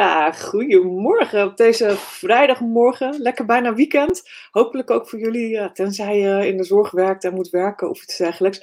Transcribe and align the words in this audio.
Ja, 0.00 0.32
goedemorgen 0.32 1.44
op 1.44 1.56
deze 1.56 1.96
vrijdagmorgen. 1.96 3.14
Lekker 3.18 3.44
bijna 3.44 3.74
weekend. 3.74 4.30
Hopelijk 4.50 4.90
ook 4.90 5.08
voor 5.08 5.18
jullie, 5.18 5.72
tenzij 5.72 6.18
je 6.18 6.46
in 6.46 6.56
de 6.56 6.64
zorg 6.64 6.90
werkt 6.90 7.24
en 7.24 7.34
moet 7.34 7.50
werken 7.50 7.90
of 7.90 8.02
iets 8.02 8.16
dergelijks. 8.16 8.58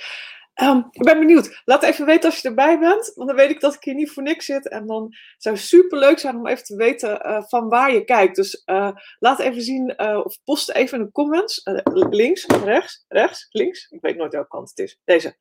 Um, 0.62 0.88
ik 0.92 1.04
ben 1.04 1.20
benieuwd. 1.20 1.62
Laat 1.66 1.84
even 1.84 2.06
weten 2.06 2.30
als 2.30 2.42
je 2.42 2.48
erbij 2.48 2.80
bent, 2.80 3.12
want 3.16 3.28
dan 3.28 3.38
weet 3.38 3.50
ik 3.50 3.60
dat 3.60 3.74
ik 3.74 3.84
hier 3.84 3.94
niet 3.94 4.12
voor 4.12 4.24
niks 4.24 4.46
zit. 4.46 4.68
En 4.70 4.88
dan 4.88 5.16
zou 5.38 5.56
het 5.56 5.64
super 5.64 6.00
leuk 6.00 6.20
zijn 6.20 6.36
om 6.36 6.48
even 6.48 6.64
te 6.64 6.76
weten 6.76 7.28
uh, 7.28 7.44
van 7.44 7.70
waar 7.70 7.94
je 7.94 8.04
kijkt. 8.04 8.36
Dus 8.36 8.64
uh, 8.66 8.92
laat 9.20 9.40
even 9.40 9.62
zien 9.62 9.94
uh, 9.98 10.22
of 10.24 10.38
post 10.44 10.72
even 10.72 11.00
in 11.00 11.06
de 11.06 11.12
comments. 11.12 11.62
links, 12.10 12.46
rechts, 12.46 13.06
rechts, 13.08 13.48
links. 13.50 13.88
Ik 13.90 14.02
weet 14.02 14.18
nooit 14.18 14.34
welke 14.34 14.50
kant 14.50 14.70
het 14.70 14.80
is. 14.80 15.00
Deze 15.06 15.38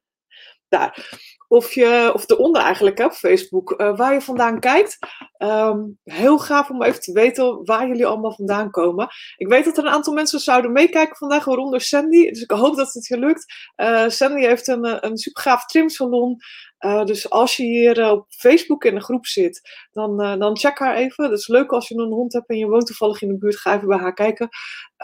daar. 0.68 1.09
Of, 1.48 1.73
je, 1.73 2.10
of 2.15 2.30
eronder 2.30 2.62
eigenlijk 2.62 2.98
op 2.98 3.12
Facebook, 3.12 3.74
waar 3.76 4.12
je 4.12 4.20
vandaan 4.20 4.60
kijkt. 4.60 4.98
Um, 5.38 5.98
heel 6.04 6.38
gaaf 6.38 6.70
om 6.70 6.82
even 6.82 7.00
te 7.00 7.12
weten 7.12 7.64
waar 7.64 7.86
jullie 7.86 8.06
allemaal 8.06 8.32
vandaan 8.32 8.70
komen. 8.70 9.08
Ik 9.36 9.48
weet 9.48 9.64
dat 9.64 9.78
er 9.78 9.84
een 9.84 9.92
aantal 9.92 10.12
mensen 10.12 10.40
zouden 10.40 10.72
meekijken 10.72 11.16
vandaag, 11.16 11.45
waaronder 11.45 11.80
Sandy. 11.80 12.28
Dus 12.28 12.42
ik 12.42 12.50
hoop 12.50 12.76
dat 12.76 12.93
het 12.93 13.06
je 13.06 13.18
lukt. 13.18 13.45
Uh, 13.76 14.09
Sandy 14.09 14.40
heeft 14.40 14.68
een, 14.68 14.84
eh, 14.84 14.96
een 15.01 15.16
super 15.16 15.43
gaaf 15.43 15.66
trimsalon. 15.66 16.37
Uh, 16.80 17.04
dus 17.04 17.30
als 17.30 17.56
je 17.56 17.62
hier 17.62 18.10
op 18.10 18.26
Facebook 18.28 18.84
in 18.84 18.95
een 18.95 19.02
groep 19.02 19.26
zit, 19.26 19.87
dan, 19.93 20.16
dan 20.16 20.59
check 20.59 20.78
haar 20.78 20.95
even. 20.95 21.30
Dat 21.30 21.38
is 21.38 21.48
leuk 21.48 21.73
als 21.73 21.88
je 21.88 21.95
een 21.95 22.12
hond 22.12 22.32
hebt 22.32 22.48
en 22.48 22.59
je 22.59 22.66
woont 22.66 22.87
toevallig 22.87 23.23
in 23.23 23.28
de 23.28 23.38
buurt. 23.38 23.56
Ga 23.56 23.74
even 23.74 23.88
bij 23.88 23.98
haar 23.98 24.15
kijken. 24.15 24.48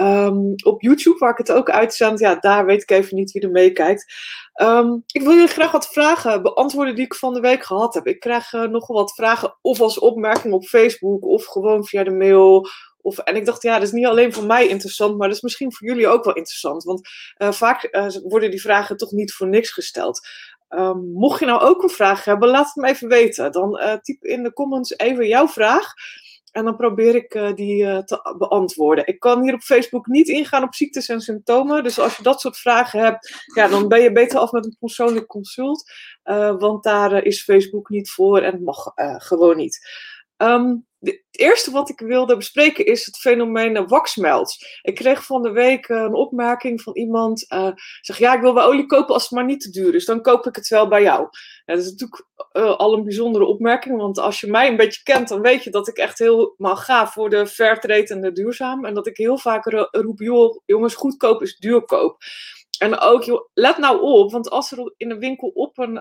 Um, 0.00 0.54
op 0.64 0.82
YouTube, 0.82 1.18
waar 1.18 1.30
ik 1.30 1.38
het 1.38 1.52
ook 1.52 1.70
uitzend, 1.70 2.18
ja, 2.18 2.34
daar 2.34 2.66
weet 2.66 2.82
ik 2.82 2.90
even 2.90 3.16
niet 3.16 3.32
wie 3.32 3.42
er 3.42 3.50
meekijkt. 3.50 4.14
Um, 4.62 5.02
ik 5.06 5.22
wil 5.22 5.32
jullie 5.32 5.48
graag 5.48 5.70
wat 5.70 5.92
vragen 5.92 6.42
beantwoorden 6.42 6.94
die 6.94 7.04
ik 7.04 7.14
van 7.14 7.34
de 7.34 7.40
week 7.40 7.64
gehad 7.64 7.94
heb. 7.94 8.06
Ik 8.06 8.20
krijg 8.20 8.52
nogal 8.52 8.96
wat 8.96 9.14
vragen, 9.14 9.58
of 9.60 9.80
als 9.80 9.98
op 10.52 10.64
Facebook, 10.64 11.24
of 11.24 11.44
gewoon 11.44 11.84
via 11.84 12.04
de 12.04 12.10
mail. 12.10 12.68
Of, 13.00 13.18
en 13.18 13.36
ik 13.36 13.46
dacht, 13.46 13.62
ja, 13.62 13.74
dat 13.74 13.82
is 13.82 13.92
niet 13.92 14.06
alleen 14.06 14.32
voor 14.32 14.46
mij 14.46 14.68
interessant, 14.68 15.18
maar 15.18 15.28
dat 15.28 15.36
is 15.36 15.42
misschien 15.42 15.72
voor 15.72 15.88
jullie 15.88 16.08
ook 16.08 16.24
wel 16.24 16.34
interessant. 16.34 16.84
Want 16.84 17.08
vaak 17.36 17.88
worden 18.24 18.50
die 18.50 18.60
vragen 18.60 18.96
toch 18.96 19.10
niet 19.10 19.32
voor 19.32 19.48
niks 19.48 19.70
gesteld. 19.70 20.28
Um, 20.68 21.12
mocht 21.12 21.40
je 21.40 21.46
nou 21.46 21.60
ook 21.60 21.82
een 21.82 21.88
vraag 21.88 22.24
hebben, 22.24 22.48
laat 22.48 22.66
het 22.66 22.76
me 22.76 22.88
even 22.88 23.08
weten. 23.08 23.52
Dan 23.52 23.80
uh, 23.82 23.94
typ 23.94 24.24
in 24.24 24.42
de 24.42 24.52
comments 24.52 24.98
even 24.98 25.28
jouw 25.28 25.48
vraag. 25.48 25.92
En 26.52 26.64
dan 26.64 26.76
probeer 26.76 27.14
ik 27.14 27.56
die 27.56 28.04
te 28.04 28.34
beantwoorden. 28.38 29.06
Ik 29.06 29.18
kan 29.18 29.42
hier 29.42 29.54
op 29.54 29.60
Facebook 29.60 30.06
niet 30.06 30.28
ingaan 30.28 30.62
op 30.62 30.74
ziektes 30.74 31.08
en 31.08 31.20
symptomen. 31.20 31.82
Dus 31.82 31.98
als 31.98 32.16
je 32.16 32.22
dat 32.22 32.40
soort 32.40 32.58
vragen 32.58 33.00
hebt, 33.00 33.44
ja, 33.54 33.68
dan 33.68 33.88
ben 33.88 34.00
je 34.02 34.12
beter 34.12 34.38
af 34.38 34.52
met 34.52 34.64
een 34.64 34.76
persoonlijk 34.80 35.26
consult. 35.26 35.92
want 36.58 36.82
daar 36.82 37.24
is 37.24 37.42
Facebook 37.42 37.88
niet 37.88 38.10
voor 38.10 38.40
en 38.40 38.62
mag 38.62 38.92
gewoon 39.18 39.56
niet. 39.56 39.80
Het 41.02 41.20
eerste 41.30 41.70
wat 41.70 41.88
ik 41.88 42.00
wilde 42.00 42.36
bespreken 42.36 42.86
is 42.86 43.06
het 43.06 43.16
fenomeen 43.16 43.86
waxmelts. 43.86 44.80
Ik 44.82 44.94
kreeg 44.94 45.24
van 45.24 45.42
de 45.42 45.50
week 45.50 45.88
eh, 45.88 45.96
een 45.96 46.14
opmerking 46.14 46.82
van 46.82 46.96
iemand. 46.96 47.44
Uh, 47.52 47.70
zeg 48.00 48.18
ja, 48.18 48.34
ik 48.34 48.40
wil 48.40 48.54
wel 48.54 48.66
olie 48.66 48.86
kopen 48.86 49.14
als 49.14 49.22
het 49.22 49.32
maar 49.32 49.44
niet 49.44 49.60
te 49.60 49.70
duur 49.70 49.94
is. 49.94 50.04
Dan 50.04 50.22
koop 50.22 50.46
ik 50.46 50.56
het 50.56 50.68
wel 50.68 50.88
bij 50.88 51.02
jou. 51.02 51.28
Dat 51.64 51.78
is 51.78 51.90
natuurlijk 51.90 52.26
uh, 52.52 52.76
al 52.76 52.94
een 52.94 53.04
bijzondere 53.04 53.44
opmerking. 53.44 53.96
Want 53.96 54.18
als 54.18 54.40
je 54.40 54.50
mij 54.50 54.68
een 54.68 54.76
beetje 54.76 55.02
kent, 55.02 55.28
dan 55.28 55.40
weet 55.40 55.64
je 55.64 55.70
dat 55.70 55.88
ik 55.88 55.96
echt 55.96 56.18
helemaal 56.18 56.76
ga 56.76 57.06
voor 57.06 57.30
de 57.30 57.46
fairtrade 57.46 58.06
en 58.06 58.20
de 58.20 58.32
duurzaam. 58.32 58.84
En 58.84 58.94
dat 58.94 59.06
ik 59.06 59.16
heel 59.16 59.38
vaak 59.38 59.88
roep, 59.90 60.20
jongens, 60.66 60.94
goedkoop 60.94 61.42
is 61.42 61.56
duurkoop. 61.56 62.16
En 62.78 62.98
ook, 62.98 63.22
joh, 63.22 63.48
let 63.54 63.78
nou 63.78 64.00
op, 64.00 64.32
want 64.32 64.50
als 64.50 64.72
er 64.72 64.92
in 64.96 65.10
een 65.10 65.18
winkel 65.18 65.48
op 65.48 65.78
een, 65.78 66.00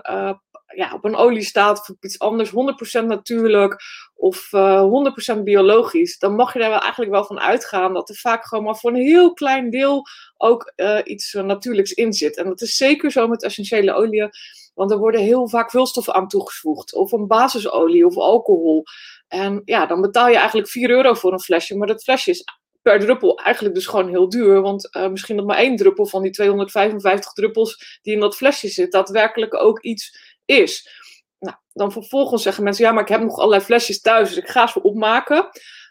ja, 0.74 0.94
op 0.94 1.04
een 1.04 1.16
olie 1.16 1.42
staat 1.42 1.78
of 1.78 1.96
iets 2.00 2.18
anders, 2.18 2.50
100% 2.50 3.04
natuurlijk 3.06 3.82
of 4.14 4.52
uh, 4.52 5.34
100% 5.38 5.42
biologisch, 5.42 6.18
dan 6.18 6.34
mag 6.34 6.52
je 6.52 6.58
daar 6.58 6.70
wel 6.70 6.80
eigenlijk 6.80 7.10
wel 7.10 7.24
van 7.24 7.40
uitgaan 7.40 7.92
dat 7.92 8.08
er 8.08 8.14
vaak 8.14 8.44
gewoon 8.44 8.64
maar 8.64 8.76
voor 8.76 8.90
een 8.90 9.02
heel 9.02 9.32
klein 9.32 9.70
deel 9.70 10.06
ook 10.36 10.72
uh, 10.76 10.98
iets 11.04 11.32
natuurlijks 11.32 11.92
in 11.92 12.12
zit. 12.12 12.36
En 12.36 12.44
dat 12.44 12.60
is 12.60 12.76
zeker 12.76 13.10
zo 13.10 13.28
met 13.28 13.42
essentiële 13.42 13.92
oliën, 13.92 14.30
want 14.74 14.90
er 14.90 14.98
worden 14.98 15.20
heel 15.20 15.48
vaak 15.48 15.70
vulstoffen 15.70 16.14
aan 16.14 16.28
toegevoegd, 16.28 16.94
of 16.94 17.12
een 17.12 17.26
basisolie 17.26 18.06
of 18.06 18.16
alcohol. 18.16 18.82
En 19.28 19.62
ja, 19.64 19.86
dan 19.86 20.00
betaal 20.00 20.28
je 20.28 20.36
eigenlijk 20.36 20.68
4 20.68 20.90
euro 20.90 21.14
voor 21.14 21.32
een 21.32 21.40
flesje, 21.40 21.76
maar 21.76 21.86
dat 21.86 22.02
flesje 22.02 22.30
is 22.30 22.44
per 22.82 23.00
druppel 23.00 23.38
eigenlijk 23.38 23.74
dus 23.74 23.86
gewoon 23.86 24.08
heel 24.08 24.28
duur. 24.28 24.60
Want 24.60 24.96
uh, 24.96 25.08
misschien 25.08 25.36
dat 25.36 25.46
maar 25.46 25.56
één 25.56 25.76
druppel 25.76 26.06
van 26.06 26.22
die 26.22 26.30
255 26.30 27.32
druppels 27.32 27.98
die 28.02 28.14
in 28.14 28.20
dat 28.20 28.36
flesje 28.36 28.68
zit, 28.68 28.92
daadwerkelijk 28.92 29.54
ook 29.54 29.82
iets 29.82 30.31
is. 30.44 31.00
Nou, 31.38 31.56
dan 31.72 31.92
vervolgens 31.92 32.42
zeggen 32.42 32.64
mensen, 32.64 32.84
ja, 32.84 32.92
maar 32.92 33.02
ik 33.02 33.08
heb 33.08 33.20
nog 33.20 33.36
allerlei 33.36 33.62
flesjes 33.62 34.00
thuis, 34.00 34.28
dus 34.28 34.38
ik 34.38 34.48
ga 34.48 34.66
ze 34.66 34.82
opmaken. 34.82 35.48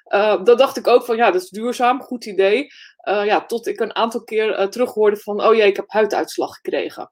Uh, 0.07 0.43
dan 0.43 0.57
dacht 0.57 0.77
ik 0.77 0.87
ook 0.87 1.05
van, 1.05 1.15
ja, 1.15 1.31
dat 1.31 1.41
is 1.41 1.49
duurzaam, 1.49 2.01
goed 2.01 2.25
idee. 2.25 2.67
Uh, 3.09 3.25
ja, 3.25 3.45
tot 3.45 3.67
ik 3.67 3.79
een 3.79 3.95
aantal 3.95 4.23
keer 4.23 4.69
terug 4.69 4.93
hoorde 4.93 5.17
van, 5.17 5.43
oh 5.43 5.55
jee, 5.55 5.67
ik 5.67 5.75
heb 5.75 5.85
huiduitslag 5.87 6.55
gekregen. 6.55 7.11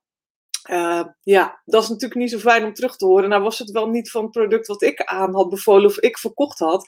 Uh, 0.70 1.04
ja, 1.24 1.62
dat 1.66 1.84
is 1.84 1.90
natuurlijk 1.90 2.20
niet 2.20 2.32
zo 2.32 2.38
fijn 2.38 2.66
om 2.66 2.74
terug 2.74 2.96
te 2.96 3.06
horen. 3.06 3.30
Nou 3.30 3.44
was 3.44 3.60
het 3.60 3.72
wel 3.72 3.88
niet 3.88 4.12
van 4.12 4.24
het 4.24 4.32
product 4.32 4.68
wat 4.68 4.82
ik 4.82 5.04
aan 5.04 5.34
had 5.34 5.50
bevolen 5.50 5.86
of 5.86 6.00
ik 6.00 6.18
verkocht 6.18 6.60
had. 6.60 6.86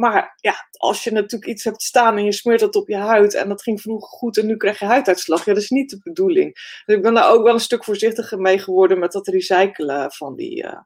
Maar 0.00 0.32
ja, 0.36 0.68
als 0.76 1.04
je 1.04 1.12
natuurlijk 1.12 1.50
iets 1.50 1.64
hebt 1.64 1.82
staan 1.82 2.16
en 2.16 2.24
je 2.24 2.32
smeert 2.32 2.60
dat 2.60 2.76
op 2.76 2.88
je 2.88 2.96
huid 2.96 3.34
en 3.34 3.48
dat 3.48 3.62
ging 3.62 3.80
vroeger 3.80 4.08
goed 4.08 4.38
en 4.38 4.46
nu 4.46 4.56
krijg 4.56 4.78
je 4.78 4.84
huiduitslag, 4.84 5.44
ja, 5.44 5.52
dat 5.52 5.62
is 5.62 5.70
niet 5.70 5.90
de 5.90 6.00
bedoeling. 6.02 6.54
Dus 6.84 6.96
ik 6.96 7.02
ben 7.02 7.14
daar 7.14 7.30
ook 7.30 7.42
wel 7.42 7.54
een 7.54 7.60
stuk 7.60 7.84
voorzichtiger 7.84 8.38
mee 8.38 8.58
geworden 8.58 8.98
met 8.98 9.12
dat 9.12 9.26
recyclen 9.26 10.12
van 10.12 10.36
die, 10.36 10.64
uh, 10.64 10.78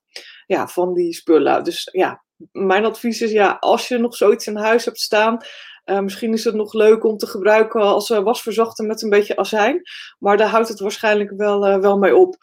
ja, 0.46 0.68
van 0.68 0.94
die 0.94 1.14
spullen. 1.14 1.64
Dus 1.64 1.88
ja, 1.92 2.24
mijn 2.52 2.84
advies 2.84 3.20
is 3.20 3.30
ja, 3.30 3.56
als 3.60 3.88
je 3.88 3.98
nog 3.98 4.16
zoiets 4.16 4.46
in 4.46 4.56
huis 4.56 4.84
hebt 4.84 5.00
staan, 5.00 5.38
uh, 5.84 6.00
misschien 6.00 6.32
is 6.32 6.44
het 6.44 6.54
nog 6.54 6.72
leuk 6.72 7.04
om 7.04 7.16
te 7.16 7.26
gebruiken 7.26 7.80
als 7.80 8.10
uh, 8.10 8.18
wasverzachter 8.18 8.86
met 8.86 9.02
een 9.02 9.10
beetje 9.10 9.36
azijn, 9.36 9.82
maar 10.18 10.36
daar 10.36 10.48
houdt 10.48 10.68
het 10.68 10.80
waarschijnlijk 10.80 11.32
wel, 11.36 11.80
wel 11.80 11.98
mee 11.98 12.16
op. 12.16 12.36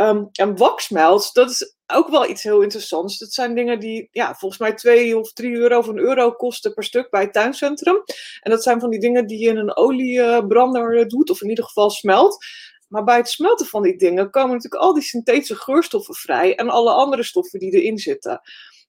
Um, 0.00 0.28
en 0.32 0.56
waxmelts, 0.56 1.32
dat 1.32 1.50
is 1.50 1.76
ook 1.86 2.08
wel 2.08 2.28
iets 2.28 2.42
heel 2.42 2.60
interessants. 2.60 3.18
Dat 3.18 3.32
zijn 3.32 3.54
dingen 3.54 3.80
die 3.80 4.08
ja, 4.12 4.34
volgens 4.34 4.60
mij 4.60 4.74
2 4.74 5.18
of 5.18 5.32
3 5.32 5.54
euro 5.54 5.78
of 5.78 5.86
een 5.86 5.98
euro 5.98 6.32
kosten 6.32 6.74
per 6.74 6.84
stuk 6.84 7.10
bij 7.10 7.22
het 7.22 7.32
tuincentrum. 7.32 8.02
En 8.40 8.50
dat 8.50 8.62
zijn 8.62 8.80
van 8.80 8.90
die 8.90 9.00
dingen 9.00 9.26
die 9.26 9.38
je 9.38 9.48
in 9.48 9.56
een 9.56 9.76
oliebrander 9.76 11.08
doet, 11.08 11.30
of 11.30 11.42
in 11.42 11.48
ieder 11.48 11.64
geval 11.64 11.90
smelt. 11.90 12.44
Maar 12.88 13.04
bij 13.04 13.16
het 13.16 13.28
smelten 13.28 13.66
van 13.66 13.82
die 13.82 13.96
dingen 13.96 14.30
komen 14.30 14.54
natuurlijk 14.54 14.82
al 14.82 14.94
die 14.94 15.02
synthetische 15.02 15.56
geurstoffen 15.56 16.14
vrij 16.14 16.56
en 16.56 16.68
alle 16.68 16.92
andere 16.92 17.22
stoffen 17.22 17.58
die 17.58 17.70
erin 17.70 17.98
zitten. 17.98 18.40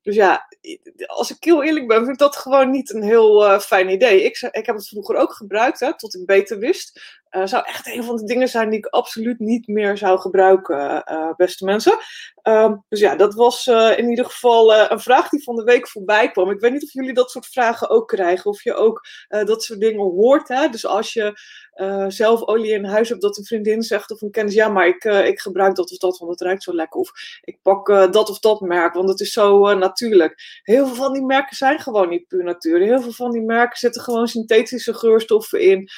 Dus 0.01 0.15
ja, 0.15 0.47
als 1.05 1.31
ik 1.31 1.43
heel 1.43 1.63
eerlijk 1.63 1.87
ben, 1.87 1.97
vind 1.97 2.11
ik 2.11 2.17
dat 2.17 2.35
gewoon 2.35 2.69
niet 2.69 2.93
een 2.93 3.03
heel 3.03 3.45
uh, 3.45 3.59
fijn 3.59 3.89
idee. 3.89 4.23
Ik, 4.23 4.49
ik 4.51 4.65
heb 4.65 4.75
het 4.75 4.87
vroeger 4.87 5.15
ook 5.15 5.33
gebruikt, 5.33 5.79
hè, 5.79 5.97
tot 5.97 6.15
ik 6.15 6.25
beter 6.25 6.59
wist. 6.59 7.18
Uh, 7.31 7.45
zou 7.45 7.63
echt 7.65 7.87
een 7.87 8.03
van 8.03 8.15
de 8.15 8.23
dingen 8.23 8.47
zijn 8.47 8.69
die 8.69 8.77
ik 8.77 8.85
absoluut 8.85 9.39
niet 9.39 9.67
meer 9.67 9.97
zou 9.97 10.19
gebruiken, 10.19 11.03
uh, 11.11 11.35
beste 11.35 11.65
mensen. 11.65 11.97
Uh, 12.43 12.73
dus 12.89 12.99
ja, 12.99 13.15
dat 13.15 13.33
was 13.33 13.67
in 13.97 14.09
ieder 14.09 14.25
geval 14.25 14.75
een 14.75 14.99
vraag 14.99 15.29
die 15.29 15.43
van 15.43 15.55
de 15.55 15.63
week 15.63 15.87
voorbij 15.87 16.31
kwam. 16.31 16.49
Ik 16.49 16.59
weet 16.59 16.71
niet 16.71 16.83
of 16.83 16.93
jullie 16.93 17.13
dat 17.13 17.31
soort 17.31 17.45
vragen 17.45 17.89
ook 17.89 18.07
krijgen, 18.07 18.51
of 18.51 18.63
je 18.63 18.73
ook 18.73 19.05
dat 19.27 19.63
soort 19.63 19.79
dingen 19.79 19.99
hoort. 19.99 20.47
Hè? 20.47 20.69
Dus 20.69 20.85
als 20.85 21.13
je 21.13 21.39
zelf 22.07 22.47
olie 22.47 22.71
in 22.71 22.85
huis 22.85 23.09
hebt, 23.09 23.21
dat 23.21 23.37
een 23.37 23.45
vriendin 23.45 23.81
zegt 23.81 24.11
of 24.11 24.21
een 24.21 24.31
kennis, 24.31 24.53
ja, 24.53 24.69
maar 24.69 24.87
ik, 24.87 25.03
ik 25.03 25.39
gebruik 25.39 25.75
dat 25.75 25.91
of 25.91 25.97
dat, 25.97 26.17
want 26.17 26.31
het 26.31 26.41
ruikt 26.41 26.63
zo 26.63 26.73
lekker. 26.73 26.99
Of 26.99 27.11
ik 27.41 27.59
pak 27.61 27.87
dat 27.87 28.29
of 28.29 28.39
dat 28.39 28.61
merk, 28.61 28.93
want 28.93 29.09
het 29.09 29.19
is 29.19 29.31
zo 29.31 29.73
natuurlijk. 29.73 30.61
Heel 30.63 30.85
veel 30.85 30.95
van 30.95 31.13
die 31.13 31.25
merken 31.25 31.55
zijn 31.55 31.79
gewoon 31.79 32.09
niet 32.09 32.27
puur 32.27 32.43
natuur. 32.43 32.79
Heel 32.79 33.01
veel 33.01 33.13
van 33.13 33.31
die 33.31 33.41
merken 33.41 33.77
zitten 33.77 34.01
gewoon 34.01 34.27
synthetische 34.27 34.93
geurstoffen 34.93 35.61
in 35.61 35.89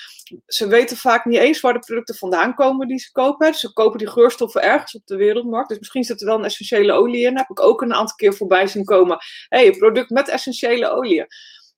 ze 0.45 0.67
weten 0.67 0.97
vaak 0.97 1.25
niet 1.25 1.39
eens 1.39 1.59
waar 1.59 1.73
de 1.73 1.79
producten 1.79 2.15
vandaan 2.15 2.55
komen 2.55 2.87
die 2.87 2.99
ze 2.99 3.11
kopen. 3.11 3.53
Ze 3.53 3.73
kopen 3.73 3.97
die 3.97 4.09
geurstoffen 4.09 4.61
ergens 4.61 4.95
op 4.95 5.05
de 5.05 5.15
wereldmarkt. 5.15 5.69
Dus 5.69 5.79
misschien 5.79 6.03
zit 6.03 6.21
er 6.21 6.27
wel 6.27 6.37
een 6.37 6.45
essentiële 6.45 6.93
olie 6.93 7.25
in. 7.25 7.37
heb 7.37 7.49
ik 7.49 7.61
ook 7.61 7.81
een 7.81 7.93
aantal 7.93 8.15
keer 8.15 8.33
voorbij 8.33 8.67
zien 8.67 8.85
komen. 8.85 9.17
Hé, 9.47 9.57
hey, 9.57 9.67
een 9.67 9.77
product 9.77 10.09
met 10.09 10.27
essentiële 10.27 10.89
olie. 10.89 11.25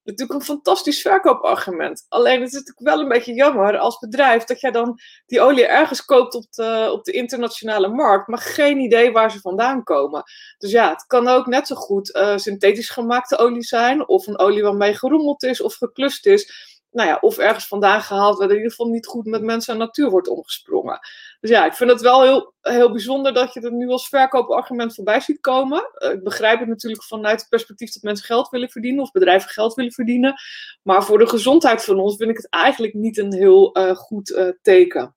Dat 0.03 0.13
is 0.13 0.19
natuurlijk 0.19 0.49
een 0.49 0.55
fantastisch 0.55 1.01
verkoopargument. 1.01 2.05
Alleen 2.09 2.39
het 2.39 2.47
is 2.47 2.53
natuurlijk 2.53 2.87
wel 2.87 2.99
een 2.99 3.07
beetje 3.07 3.33
jammer 3.33 3.77
als 3.77 3.99
bedrijf 3.99 4.43
dat 4.43 4.59
jij 4.59 4.71
dan 4.71 4.99
die 5.25 5.41
olie 5.41 5.65
ergens 5.65 6.05
koopt 6.05 6.35
op 6.35 6.45
de, 6.49 6.89
op 6.91 7.03
de 7.03 7.11
internationale 7.11 7.87
markt, 7.87 8.27
maar 8.27 8.39
geen 8.39 8.79
idee 8.79 9.11
waar 9.11 9.31
ze 9.31 9.39
vandaan 9.39 9.83
komen. 9.83 10.23
Dus 10.57 10.71
ja, 10.71 10.89
het 10.89 11.05
kan 11.05 11.27
ook 11.27 11.47
net 11.47 11.67
zo 11.67 11.75
goed 11.75 12.15
uh, 12.15 12.37
synthetisch 12.37 12.89
gemaakte 12.89 13.37
olie 13.37 13.63
zijn, 13.63 14.07
of 14.07 14.27
een 14.27 14.39
olie 14.39 14.63
waarmee 14.63 14.93
gerommeld 14.93 15.43
is 15.43 15.61
of 15.61 15.75
geklust 15.75 16.25
is 16.25 16.72
nou 16.93 17.09
ja, 17.09 17.17
of 17.21 17.37
ergens 17.37 17.67
vandaan 17.67 18.01
gehaald, 18.01 18.37
waar 18.37 18.49
in 18.49 18.55
ieder 18.55 18.69
geval 18.69 18.87
niet 18.87 19.05
goed 19.05 19.25
met 19.25 19.41
mensen 19.41 19.73
en 19.73 19.79
natuur 19.79 20.09
wordt 20.09 20.27
omgesprongen. 20.27 20.99
Dus 21.39 21.49
ja, 21.49 21.65
ik 21.65 21.73
vind 21.73 21.89
het 21.89 22.01
wel 22.01 22.21
heel, 22.21 22.53
heel 22.61 22.91
bijzonder 22.91 23.33
dat 23.33 23.53
je 23.53 23.61
er 23.61 23.73
nu 23.73 23.89
als 23.89 24.07
verkoopargument 24.07 24.95
voorbij 24.95 25.19
ziet 25.19 25.39
komen. 25.39 25.89
Uh, 25.97 26.11
ik 26.11 26.23
begrijp 26.23 26.59
het 26.59 26.67
natuurlijk 26.67 27.03
vanuit 27.03 27.39
het 27.39 27.49
perspectief 27.49 27.93
dat 27.93 28.01
mensen 28.01 28.25
geld 28.25 28.49
willen 28.49 28.69
verdienen 28.69 29.03
of 29.03 29.11
bedrijven 29.11 29.49
geld 29.49 29.73
willen 29.73 29.91
verdienen. 29.91 30.33
Maar 30.83 31.03
voor 31.03 31.17
de 31.17 31.27
gezondheid 31.27 31.83
van 31.83 31.99
ons 31.99 32.15
vind 32.15 32.29
ik 32.29 32.37
het 32.37 32.49
eigenlijk 32.49 32.93
niet 32.93 33.17
een 33.17 33.33
heel 33.33 33.77
uh, 33.77 33.95
goed 33.95 34.29
uh, 34.29 34.49
teken. 34.61 35.15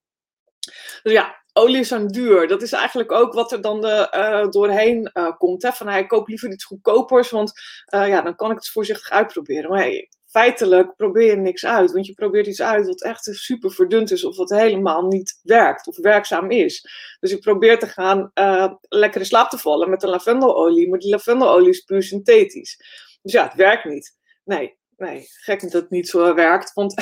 Dus 1.03 1.13
ja, 1.13 1.43
olie 1.53 1.81
is 1.81 1.93
aan 1.93 2.07
duur. 2.07 2.49
Dat 2.49 2.63
is 2.63 2.73
eigenlijk 2.73 3.13
ook 3.13 3.33
wat 3.33 3.53
er 3.53 3.61
dan 3.61 3.81
de, 3.81 4.47
doorheen 4.51 5.13
komt. 5.39 5.63
Hè? 5.63 5.73
Van, 5.73 5.89
hij 5.89 6.07
koop 6.07 6.29
liever 6.29 6.53
iets 6.53 6.65
goedkopers, 6.65 7.31
want 7.31 7.53
ja, 7.87 8.21
dan 8.21 8.37
kan 8.37 8.51
ik 8.51 8.57
het 8.57 8.69
voorzichtig 8.69 9.11
uitproberen. 9.11 9.71
Maar 9.71 9.79
hey, 9.79 10.09
feitelijk 10.37 10.97
probeer 10.97 11.31
je 11.31 11.37
niks 11.37 11.67
uit. 11.67 11.93
Want 11.93 12.07
je 12.07 12.13
probeert 12.13 12.47
iets 12.47 12.63
uit 12.63 12.87
wat 12.87 13.03
echt 13.03 13.25
super 13.25 13.71
verdund 13.71 14.11
is 14.11 14.25
of 14.25 14.37
wat 14.37 14.51
helemaal 14.51 15.07
niet 15.07 15.41
werkt 15.43 15.87
of 15.87 15.97
werkzaam 15.97 16.51
is. 16.51 16.87
Dus 17.21 17.33
ik 17.33 17.41
probeer 17.41 17.79
te 17.79 17.87
gaan 17.87 18.31
lekker 18.81 19.21
in 19.21 19.27
slaap 19.27 19.51
te 19.51 19.59
vallen 19.59 19.91
met 19.91 20.01
de 20.01 20.09
lavendelolie. 20.09 20.89
Maar 20.89 20.99
die 20.99 21.11
lavendelolie 21.11 21.69
is 21.69 21.81
puur 21.81 22.03
synthetisch. 22.03 22.77
Dus 23.23 23.33
ja, 23.33 23.45
het 23.45 23.55
werkt 23.55 23.85
niet. 23.85 24.17
Nee, 24.45 24.79
nee, 24.97 25.27
gek 25.29 25.61
dat 25.61 25.73
het 25.73 25.91
niet 25.91 26.09
zo 26.09 26.35
werkt. 26.35 26.73
Want 26.73 26.95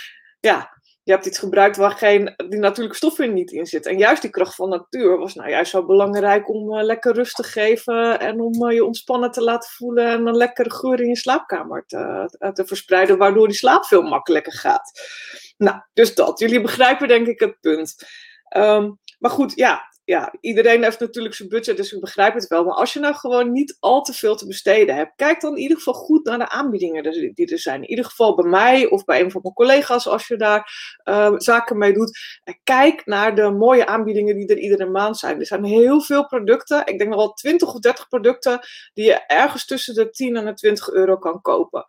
ja, 0.40 0.81
je 1.04 1.12
hebt 1.12 1.26
iets 1.26 1.38
gebruikt 1.38 1.76
waar 1.76 1.90
geen, 1.90 2.34
die 2.48 2.58
natuurlijke 2.58 2.96
stoffen 2.96 3.32
niet 3.32 3.50
in 3.50 3.66
zitten. 3.66 3.90
En 3.90 3.98
juist 3.98 4.22
die 4.22 4.30
kracht 4.30 4.54
van 4.54 4.68
natuur 4.68 5.18
was 5.18 5.34
nou 5.34 5.50
juist 5.50 5.70
zo 5.70 5.86
belangrijk 5.86 6.48
om 6.48 6.74
uh, 6.74 6.82
lekker 6.82 7.14
rust 7.14 7.36
te 7.36 7.42
geven 7.42 8.20
en 8.20 8.40
om 8.40 8.64
uh, 8.64 8.74
je 8.74 8.84
ontspannen 8.84 9.30
te 9.30 9.42
laten 9.42 9.70
voelen 9.70 10.06
en 10.06 10.26
een 10.26 10.36
lekkere 10.36 10.70
geur 10.70 11.00
in 11.00 11.08
je 11.08 11.16
slaapkamer 11.16 11.84
te, 11.86 12.30
uh, 12.38 12.50
te 12.50 12.66
verspreiden, 12.66 13.18
waardoor 13.18 13.46
die 13.46 13.56
slaap 13.56 13.84
veel 13.84 14.02
makkelijker 14.02 14.52
gaat. 14.52 15.00
Nou, 15.56 15.76
dus 15.92 16.14
dat. 16.14 16.38
Jullie 16.38 16.60
begrijpen 16.60 17.08
denk 17.08 17.26
ik 17.26 17.40
het 17.40 17.60
punt. 17.60 17.94
Um, 18.56 18.98
maar 19.18 19.30
goed, 19.30 19.52
ja, 19.54 19.91
ja, 20.12 20.34
iedereen 20.40 20.82
heeft 20.82 21.00
natuurlijk 21.00 21.34
zijn 21.34 21.48
budget, 21.48 21.76
dus 21.76 21.92
ik 21.92 22.00
begrijp 22.00 22.34
het 22.34 22.46
wel. 22.46 22.64
Maar 22.64 22.74
als 22.74 22.92
je 22.92 23.00
nou 23.00 23.14
gewoon 23.14 23.52
niet 23.52 23.76
al 23.80 24.02
te 24.02 24.12
veel 24.12 24.36
te 24.36 24.46
besteden 24.46 24.94
hebt, 24.94 25.12
kijk 25.16 25.40
dan 25.40 25.52
in 25.52 25.62
ieder 25.62 25.76
geval 25.76 25.94
goed 25.94 26.24
naar 26.24 26.38
de 26.38 26.48
aanbiedingen 26.48 27.34
die 27.34 27.50
er 27.50 27.58
zijn. 27.58 27.82
In 27.82 27.90
ieder 27.90 28.04
geval 28.04 28.34
bij 28.34 28.50
mij 28.50 28.86
of 28.86 29.04
bij 29.04 29.20
een 29.20 29.30
van 29.30 29.40
mijn 29.42 29.54
collega's 29.54 30.06
als 30.08 30.26
je 30.26 30.36
daar 30.36 30.72
uh, 31.04 31.32
zaken 31.36 31.78
mee 31.78 31.92
doet. 31.92 32.18
Kijk 32.62 33.06
naar 33.06 33.34
de 33.34 33.50
mooie 33.50 33.86
aanbiedingen 33.86 34.36
die 34.36 34.46
er 34.46 34.58
iedere 34.58 34.86
maand 34.86 35.18
zijn. 35.18 35.40
Er 35.40 35.46
zijn 35.46 35.64
heel 35.64 36.00
veel 36.00 36.26
producten, 36.26 36.86
ik 36.86 36.98
denk 36.98 37.10
nog 37.10 37.18
wel 37.18 37.32
20 37.32 37.74
of 37.74 37.80
30 37.80 38.08
producten, 38.08 38.60
die 38.94 39.04
je 39.04 39.26
ergens 39.26 39.66
tussen 39.66 39.94
de 39.94 40.10
10 40.10 40.36
en 40.36 40.44
de 40.44 40.54
20 40.54 40.90
euro 40.90 41.16
kan 41.16 41.40
kopen. 41.40 41.84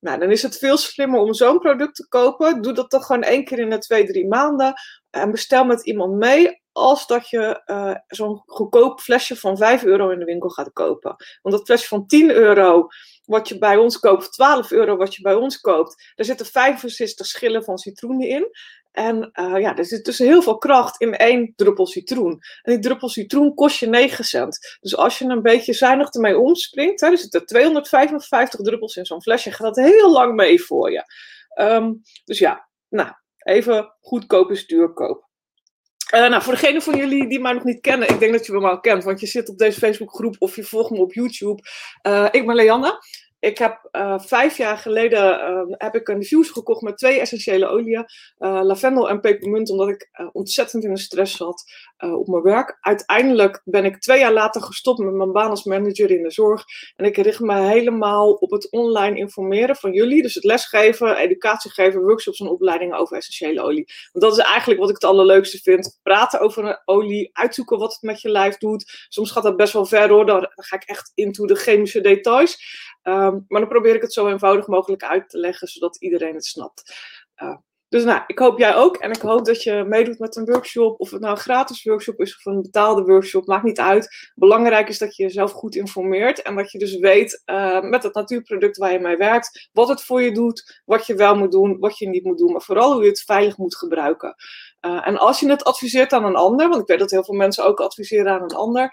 Nou, 0.00 0.18
dan 0.18 0.30
is 0.30 0.42
het 0.42 0.58
veel 0.58 0.76
slimmer 0.76 1.20
om 1.20 1.34
zo'n 1.34 1.58
product 1.58 1.94
te 1.94 2.08
kopen. 2.08 2.62
Doe 2.62 2.72
dat 2.72 2.90
toch 2.90 3.06
gewoon 3.06 3.22
één 3.22 3.44
keer 3.44 3.58
in 3.58 3.70
de 3.70 3.78
twee, 3.78 4.06
drie 4.06 4.26
maanden. 4.26 4.74
En 5.10 5.30
bestel 5.30 5.64
met 5.64 5.86
iemand 5.86 6.14
mee 6.14 6.64
als 6.76 7.06
dat 7.06 7.28
je 7.28 7.62
uh, 7.66 7.94
zo'n 8.06 8.42
goedkoop 8.46 9.00
flesje 9.00 9.36
van 9.36 9.56
5 9.56 9.84
euro 9.84 10.10
in 10.10 10.18
de 10.18 10.24
winkel 10.24 10.48
gaat 10.48 10.72
kopen. 10.72 11.16
Want 11.42 11.56
dat 11.56 11.66
flesje 11.66 11.88
van 11.88 12.06
10 12.06 12.30
euro 12.30 12.86
wat 13.24 13.48
je 13.48 13.58
bij 13.58 13.76
ons 13.76 13.98
koopt, 13.98 14.18
of 14.18 14.30
12 14.30 14.70
euro 14.70 14.96
wat 14.96 15.14
je 15.14 15.22
bij 15.22 15.34
ons 15.34 15.60
koopt, 15.60 16.12
daar 16.14 16.26
zitten 16.26 16.46
65 16.46 17.26
schillen 17.26 17.64
van 17.64 17.78
citroenen 17.78 18.28
in. 18.28 18.48
En 18.92 19.30
uh, 19.32 19.60
ja, 19.60 19.76
er 19.76 19.84
zit 19.84 20.04
dus 20.04 20.18
heel 20.18 20.42
veel 20.42 20.58
kracht 20.58 21.00
in 21.00 21.16
één 21.16 21.52
druppel 21.56 21.86
citroen. 21.86 22.40
En 22.62 22.72
die 22.72 22.78
druppel 22.78 23.08
citroen 23.08 23.54
kost 23.54 23.78
je 23.78 23.86
9 23.86 24.24
cent. 24.24 24.76
Dus 24.80 24.96
als 24.96 25.18
je 25.18 25.24
een 25.24 25.42
beetje 25.42 25.72
zuinig 25.72 26.12
ermee 26.12 26.38
omspringt, 26.38 27.00
hè, 27.00 27.10
er 27.10 27.18
zitten 27.18 27.46
255 27.46 28.60
druppels 28.60 28.96
in 28.96 29.06
zo'n 29.06 29.22
flesje, 29.22 29.52
gaat 29.52 29.74
dat 29.74 29.84
heel 29.84 30.12
lang 30.12 30.34
mee 30.34 30.62
voor 30.62 30.90
je. 30.90 31.04
Um, 31.60 32.02
dus 32.24 32.38
ja, 32.38 32.68
nou, 32.88 33.10
even 33.38 33.94
goedkoop 34.00 34.50
is 34.50 34.66
duurkoop. 34.66 35.25
Uh, 36.14 36.28
nou, 36.28 36.42
voor 36.42 36.52
degene 36.52 36.80
van 36.80 36.96
jullie 36.96 37.28
die 37.28 37.40
mij 37.40 37.52
nog 37.52 37.64
niet 37.64 37.80
kennen, 37.80 38.08
ik 38.08 38.18
denk 38.18 38.32
dat 38.32 38.46
je 38.46 38.52
me 38.52 38.68
al 38.68 38.80
kent, 38.80 39.04
want 39.04 39.20
je 39.20 39.26
zit 39.26 39.48
op 39.48 39.58
deze 39.58 39.78
Facebookgroep 39.78 40.36
of 40.38 40.56
je 40.56 40.64
volgt 40.64 40.90
me 40.90 40.98
op 40.98 41.12
YouTube. 41.12 41.62
Uh, 42.02 42.28
ik 42.30 42.46
ben 42.46 42.54
Leanne. 42.54 42.98
Ik 43.38 43.58
heb 43.58 43.88
uh, 43.92 44.18
vijf 44.18 44.56
jaar 44.56 44.78
geleden 44.78 45.40
uh, 45.40 45.74
heb 45.78 45.94
ik 45.94 46.08
een 46.08 46.18
diffuser 46.18 46.54
gekocht 46.54 46.82
met 46.82 46.98
twee 46.98 47.20
essentiële 47.20 47.66
oliën, 47.66 48.04
uh, 48.38 48.60
lavendel 48.62 49.08
en 49.08 49.20
pepermunt, 49.20 49.70
omdat 49.70 49.88
ik 49.88 50.10
ontzettend 50.32 50.84
in 50.84 50.94
de 50.94 51.00
stress 51.00 51.36
zat 51.36 51.64
op 51.98 52.26
mijn 52.26 52.42
werk. 52.42 52.78
Uiteindelijk 52.80 53.60
ben 53.64 53.84
ik 53.84 54.00
twee 54.00 54.18
jaar 54.18 54.32
later 54.32 54.62
gestopt 54.62 54.98
met 54.98 55.14
mijn 55.14 55.32
baan 55.32 55.50
als 55.50 55.64
manager 55.64 56.10
in 56.10 56.22
de 56.22 56.30
zorg 56.30 56.64
en 56.96 57.04
ik 57.04 57.16
richt 57.16 57.40
me 57.40 57.60
helemaal 57.60 58.32
op 58.32 58.50
het 58.50 58.70
online 58.70 59.18
informeren 59.18 59.76
van 59.76 59.92
jullie, 59.92 60.22
dus 60.22 60.34
het 60.34 60.44
lesgeven, 60.44 61.16
educatie 61.16 61.70
geven, 61.70 62.02
workshops 62.02 62.40
en 62.40 62.48
opleidingen 62.48 62.98
over 62.98 63.16
essentiële 63.16 63.62
olie. 63.62 63.88
Want 64.12 64.24
dat 64.24 64.38
is 64.38 64.44
eigenlijk 64.44 64.80
wat 64.80 64.88
ik 64.88 64.94
het 64.94 65.04
allerleukste 65.04 65.58
vind: 65.58 65.98
praten 66.02 66.40
over 66.40 66.64
een 66.64 66.78
olie, 66.84 67.30
uitzoeken 67.32 67.78
wat 67.78 67.92
het 67.92 68.02
met 68.02 68.20
je 68.20 68.28
lijf 68.28 68.56
doet. 68.56 69.06
Soms 69.08 69.30
gaat 69.30 69.42
dat 69.42 69.56
best 69.56 69.72
wel 69.72 69.86
ver 69.86 70.08
hoor, 70.08 70.26
dan 70.26 70.52
ga 70.54 70.76
ik 70.76 70.84
echt 70.84 71.12
into 71.14 71.46
de 71.46 71.54
chemische 71.54 72.00
details. 72.00 72.84
Um, 73.02 73.25
maar 73.30 73.60
dan 73.60 73.68
probeer 73.68 73.94
ik 73.94 74.02
het 74.02 74.12
zo 74.12 74.28
eenvoudig 74.28 74.66
mogelijk 74.66 75.02
uit 75.02 75.28
te 75.28 75.38
leggen, 75.38 75.68
zodat 75.68 75.96
iedereen 75.96 76.34
het 76.34 76.44
snapt. 76.44 76.94
Uh, 77.42 77.56
dus 77.88 78.04
nou, 78.04 78.22
ik 78.26 78.38
hoop 78.38 78.58
jij 78.58 78.74
ook. 78.74 78.96
En 78.96 79.10
ik 79.10 79.20
hoop 79.20 79.44
dat 79.44 79.62
je 79.62 79.84
meedoet 79.88 80.18
met 80.18 80.36
een 80.36 80.44
workshop. 80.44 81.00
Of 81.00 81.10
het 81.10 81.20
nou 81.20 81.32
een 81.32 81.40
gratis 81.40 81.82
workshop 81.82 82.20
is 82.20 82.36
of 82.36 82.44
een 82.44 82.62
betaalde 82.62 83.02
workshop. 83.02 83.46
Maakt 83.46 83.64
niet 83.64 83.80
uit. 83.80 84.30
Belangrijk 84.34 84.88
is 84.88 84.98
dat 84.98 85.16
je 85.16 85.22
jezelf 85.22 85.52
goed 85.52 85.74
informeert. 85.74 86.42
En 86.42 86.56
dat 86.56 86.72
je 86.72 86.78
dus 86.78 86.98
weet 86.98 87.42
uh, 87.46 87.80
met 87.80 88.02
het 88.02 88.14
natuurproduct 88.14 88.76
waar 88.76 88.92
je 88.92 88.98
mee 88.98 89.16
werkt. 89.16 89.68
Wat 89.72 89.88
het 89.88 90.02
voor 90.02 90.22
je 90.22 90.32
doet. 90.32 90.82
Wat 90.84 91.06
je 91.06 91.14
wel 91.14 91.36
moet 91.36 91.52
doen. 91.52 91.78
Wat 91.78 91.98
je 91.98 92.08
niet 92.08 92.24
moet 92.24 92.38
doen. 92.38 92.52
Maar 92.52 92.62
vooral 92.62 92.92
hoe 92.92 93.02
je 93.02 93.08
het 93.08 93.22
veilig 93.22 93.56
moet 93.56 93.76
gebruiken. 93.76 94.34
Uh, 94.86 95.08
en 95.08 95.18
als 95.18 95.40
je 95.40 95.48
het 95.48 95.64
adviseert 95.64 96.12
aan 96.12 96.24
een 96.24 96.36
ander. 96.36 96.68
Want 96.68 96.80
ik 96.80 96.88
weet 96.88 96.98
dat 96.98 97.10
heel 97.10 97.24
veel 97.24 97.34
mensen 97.34 97.64
ook 97.64 97.80
adviseren 97.80 98.32
aan 98.32 98.42
een 98.42 98.56
ander 98.56 98.90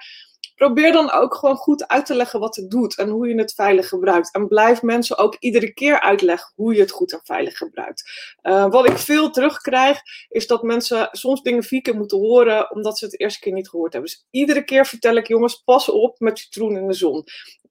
probeer 0.56 0.92
dan 0.92 1.12
ook 1.12 1.36
gewoon 1.36 1.56
goed 1.56 1.88
uit 1.88 2.06
te 2.06 2.16
leggen 2.16 2.40
wat 2.40 2.56
het 2.56 2.72
doet 2.72 2.98
en 2.98 3.10
hoe 3.10 3.28
je 3.28 3.36
het 3.36 3.54
veilig 3.54 3.88
gebruikt. 3.88 4.34
En 4.34 4.48
blijf 4.48 4.82
mensen 4.82 5.18
ook 5.18 5.36
iedere 5.40 5.74
keer 5.74 6.00
uitleggen 6.00 6.52
hoe 6.56 6.74
je 6.74 6.80
het 6.80 6.92
goed 6.92 7.14
en 7.14 7.20
veilig 7.24 7.58
gebruikt. 7.58 8.04
Uh, 8.44 8.70
wat 8.70 8.90
ik 8.90 8.98
veel 8.98 9.30
terugkrijg, 9.30 10.02
is 10.30 10.48
dat 10.48 10.64
mensen 10.64 11.10
soms 11.12 11.42
dingen 11.42 11.64
vier 11.64 11.82
keer 11.82 11.96
moeten 11.96 12.18
horen 12.18 12.72
omdat 12.72 12.98
ze 12.98 13.06
het 13.06 13.20
eerste 13.20 13.40
keer 13.40 13.54
niet 13.54 13.70
gehoord 13.70 13.94
hebben. 13.94 14.12
Dus 14.12 14.26
iedere 14.30 14.64
keer 14.64 14.86
vertel 14.86 15.16
ik, 15.16 15.28
jongens, 15.28 15.56
pas 15.56 15.90
op 15.90 16.20
met 16.20 16.40
citroen 16.40 16.78
in 16.78 16.88
de 16.88 16.94
zon 16.94 17.24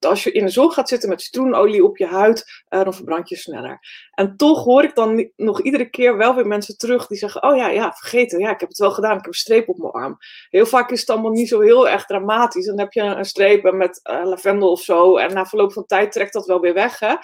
als 0.05 0.23
je 0.23 0.31
in 0.31 0.45
de 0.45 0.51
zon 0.51 0.71
gaat 0.71 0.89
zitten 0.89 1.09
met 1.09 1.21
citroenolie 1.21 1.83
op 1.83 1.97
je 1.97 2.05
huid, 2.05 2.63
uh, 2.69 2.83
dan 2.83 2.93
verbrand 2.93 3.29
je 3.29 3.35
sneller. 3.35 3.79
En 4.13 4.37
toch 4.37 4.63
hoor 4.63 4.83
ik 4.83 4.95
dan 4.95 5.29
nog 5.35 5.61
iedere 5.61 5.89
keer 5.89 6.17
wel 6.17 6.35
weer 6.35 6.47
mensen 6.47 6.77
terug 6.77 7.07
die 7.07 7.17
zeggen: 7.17 7.43
Oh 7.43 7.55
ja, 7.55 7.69
ja, 7.69 7.93
vergeten. 7.93 8.39
Ja, 8.39 8.51
ik 8.51 8.59
heb 8.59 8.69
het 8.69 8.77
wel 8.77 8.91
gedaan. 8.91 9.11
Ik 9.11 9.17
heb 9.17 9.27
een 9.27 9.33
streep 9.33 9.69
op 9.69 9.77
mijn 9.77 9.91
arm. 9.91 10.17
Heel 10.49 10.65
vaak 10.65 10.91
is 10.91 10.99
het 10.99 11.09
allemaal 11.09 11.31
niet 11.31 11.47
zo 11.47 11.59
heel 11.59 11.89
erg 11.89 12.05
dramatisch. 12.05 12.65
Dan 12.65 12.79
heb 12.79 12.93
je 12.93 13.01
een 13.01 13.25
streep 13.25 13.71
met 13.71 13.99
uh, 14.03 14.25
lavendel 14.25 14.71
of 14.71 14.81
zo. 14.81 15.17
En 15.17 15.33
na 15.33 15.45
verloop 15.45 15.73
van 15.73 15.85
tijd 15.85 16.11
trekt 16.11 16.33
dat 16.33 16.45
wel 16.45 16.59
weer 16.59 16.73
weg. 16.73 16.99
Hè? 16.99 17.15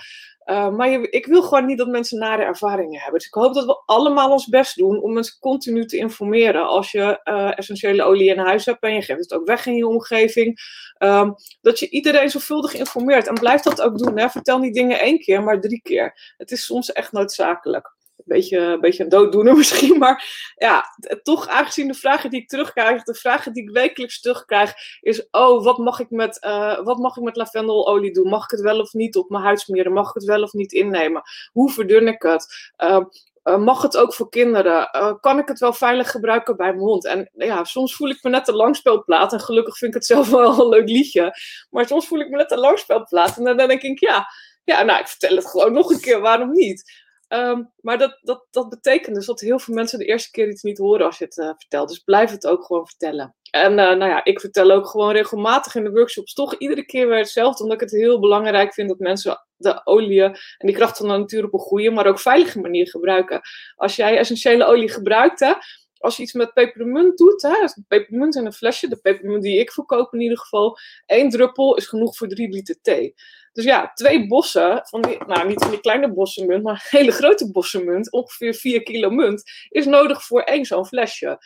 Uh, 0.50 0.70
maar 0.70 0.90
ik 0.92 1.26
wil 1.26 1.42
gewoon 1.42 1.66
niet 1.66 1.78
dat 1.78 1.88
mensen 1.88 2.20
nare 2.20 2.44
ervaringen 2.44 3.00
hebben. 3.00 3.20
Dus 3.20 3.28
ik 3.28 3.34
hoop 3.34 3.54
dat 3.54 3.66
we 3.66 3.82
allemaal 3.86 4.32
ons 4.32 4.48
best 4.48 4.76
doen 4.76 5.02
om 5.02 5.14
mensen 5.14 5.40
continu 5.40 5.86
te 5.86 5.98
informeren. 5.98 6.68
Als 6.68 6.92
je 6.92 7.22
uh, 7.24 7.58
essentiële 7.58 8.04
olie 8.04 8.30
in 8.30 8.38
huis 8.38 8.66
hebt 8.66 8.84
en 8.84 8.94
je 8.94 9.02
geeft 9.02 9.20
het 9.20 9.34
ook 9.34 9.48
weg 9.48 9.66
in 9.66 9.76
je 9.76 9.88
omgeving. 9.88 10.60
Um, 10.98 11.36
dat 11.62 11.80
je 11.80 11.90
iedereen 11.90 12.30
zorgvuldig 12.30 12.74
informeert. 12.74 13.28
En 13.28 13.34
blijf 13.34 13.62
dat 13.62 13.82
ook 13.82 13.98
doen. 13.98 14.30
Vertel 14.30 14.60
niet 14.60 14.74
dingen 14.74 15.00
één 15.00 15.20
keer, 15.20 15.44
maar 15.44 15.62
drie 15.62 15.82
keer. 15.82 16.34
Het 16.38 16.52
is 16.52 16.66
soms 16.66 16.92
echt 16.92 17.12
noodzakelijk 17.12 17.98
beetje, 18.26 18.58
een 18.58 18.80
beetje 18.80 19.04
een 19.04 19.10
dooddoener 19.10 19.56
misschien. 19.58 19.98
Maar 19.98 20.54
ja, 20.56 20.86
toch 21.24 21.48
aangezien 21.48 21.88
de 21.88 21.94
vragen 21.94 22.30
die 22.30 22.42
ik 22.42 22.48
terugkrijg, 22.48 23.04
de 23.04 23.16
vragen 23.16 23.54
die 23.54 23.64
ik 23.64 23.70
wekelijks 23.70 24.22
terugkrijg, 24.22 24.74
is: 25.02 25.28
oh, 25.32 25.64
wat 25.64 25.78
mag 25.78 26.00
ik 26.00 26.10
met, 26.10 26.46
uh, 26.46 26.84
wat 26.84 26.98
mag 26.98 27.18
ik 27.18 27.24
met 27.24 27.36
lavendelolie 27.36 28.14
doen? 28.14 28.30
Mag 28.30 28.44
ik 28.44 28.52
het 28.52 28.62
wel 28.62 28.80
of 28.80 28.94
niet 28.94 29.16
op 29.16 29.30
mijn 29.30 29.44
huid 29.44 29.60
smeren? 29.60 29.94
Mag 29.94 30.08
ik 30.08 30.14
het 30.14 30.24
wel 30.24 30.44
of 30.44 30.54
niet 30.54 30.72
innemen? 30.72 31.22
Hoe 31.52 31.72
verdun 31.72 32.08
ik 32.08 32.22
het? 32.22 32.72
Uh, 32.78 33.00
uh, 33.44 33.58
mag 33.58 33.82
het 33.82 33.98
ook 33.98 34.14
voor 34.14 34.30
kinderen? 34.30 34.90
Uh, 34.96 35.14
kan 35.20 35.40
ik 35.40 35.48
het 35.48 35.60
wel 35.60 35.74
veilig 35.74 36.12
gebruiken 36.12 36.58
bij 36.58 36.68
mijn 36.68 36.80
hond? 36.80 37.06
En 37.06 37.30
ja, 37.34 37.64
soms 37.64 37.96
voel 37.96 38.10
ik 38.10 38.24
me 38.24 38.30
net 38.30 38.48
een 38.48 38.56
langspelplaat. 38.56 39.34
En 39.34 39.40
gelukkig 39.40 39.78
vind 39.78 39.96
ik 39.96 39.98
het 39.98 40.08
zelf 40.14 40.30
wel 40.30 40.60
een 40.60 40.70
leuk 40.70 40.90
liedje. 40.90 41.34
Maar 41.70 41.86
soms 41.86 42.08
voel 42.08 42.20
ik 42.20 42.30
me 42.30 42.38
net 42.38 42.52
een 42.52 42.60
langspelplaat. 42.60 43.38
En 43.38 43.44
dan 43.44 43.58
denk 43.58 43.82
ik, 43.82 44.00
ja, 44.00 44.28
ja, 44.64 44.84
nou, 44.84 45.00
ik 45.00 45.08
vertel 45.08 45.36
het 45.36 45.46
gewoon 45.46 45.74
nog 45.74 45.92
een 45.92 46.00
keer. 46.00 46.20
Waarom 46.20 46.52
niet? 46.52 47.08
Um, 47.34 47.72
maar 47.82 47.98
dat, 47.98 48.20
dat, 48.22 48.48
dat 48.52 48.70
betekent 48.70 49.16
dus 49.16 49.26
dat 49.26 49.40
heel 49.40 49.60
veel 49.60 49.74
mensen 49.74 50.00
de 50.00 50.06
eerste 50.06 50.32
keer 50.32 50.50
iets 50.50 50.64
niet 50.64 50.78
horen 50.78 51.06
als 51.06 51.18
je 51.18 51.26
het 51.26 51.38
uh, 51.38 51.52
vertelt. 51.58 51.90
Dus 51.90 52.00
blijf 52.00 52.32
het 52.32 52.48
ook 52.48 52.66
gewoon 52.66 52.88
vertellen. 52.88 53.36
En 53.52 53.72
uh, 53.72 53.78
nou 53.78 54.06
ja, 54.06 54.24
ik 54.24 54.40
vertel 54.40 54.72
ook 54.72 54.88
gewoon 54.88 55.12
regelmatig 55.12 55.76
in 55.76 55.84
de 55.84 55.92
workshops 55.92 56.34
toch 56.34 56.56
iedere 56.56 56.86
keer 56.86 57.08
weer 57.08 57.18
hetzelfde. 57.18 57.64
Omdat 57.64 57.82
ik 57.82 57.90
het 57.90 58.00
heel 58.00 58.20
belangrijk 58.20 58.74
vind 58.74 58.90
dat 58.90 59.00
mensen 59.00 59.46
de 59.56 59.86
olie 59.86 60.24
en 60.24 60.38
die 60.58 60.76
kracht 60.76 60.98
van 60.98 61.08
de 61.08 61.18
natuur 61.18 61.46
op 61.46 61.54
een 61.54 61.60
goede, 61.60 61.92
maar 61.92 62.08
ook 62.08 62.20
veilige 62.20 62.60
manier 62.60 62.90
gebruiken. 62.90 63.42
Als 63.76 63.96
jij 63.96 64.18
essentiële 64.18 64.66
olie 64.66 64.90
gebruikt, 64.90 65.40
hè, 65.40 65.54
als 66.00 66.18
je 66.18 66.24
iets 66.24 66.34
met 66.34 66.54
pepermunt 66.54 67.18
doet, 67.18 67.42
hè, 67.42 67.82
pepermunt 67.88 68.36
in 68.36 68.46
een 68.46 68.54
flesje, 68.54 68.88
de 68.88 68.98
pepermunt 68.98 69.44
die 69.44 69.60
ik 69.60 69.72
verkoop 69.72 70.14
in 70.14 70.22
ieder 70.22 70.38
geval, 70.38 70.78
één 71.06 71.30
druppel 71.30 71.76
is 71.76 71.88
genoeg 71.88 72.18
voor 72.18 72.28
drie 72.28 72.50
liter 72.50 72.82
thee. 72.82 73.14
Dus 73.54 73.64
ja, 73.64 73.92
twee 73.94 74.28
bossen, 74.28 74.82
van 74.84 75.02
die, 75.02 75.18
nou 75.26 75.48
niet 75.48 75.62
van 75.62 75.72
die 75.72 75.80
kleine 75.80 76.14
bossenmunt, 76.14 76.64
maar 76.64 76.88
hele 76.90 77.12
grote 77.12 77.52
bossenmunt, 77.52 78.12
ongeveer 78.12 78.54
4 78.54 78.84
kilo 78.84 79.10
munt, 79.10 79.44
is 79.70 79.86
nodig 79.86 80.24
voor 80.24 80.42
één 80.42 80.66
zo'n 80.66 80.86
flesje. 80.86 81.38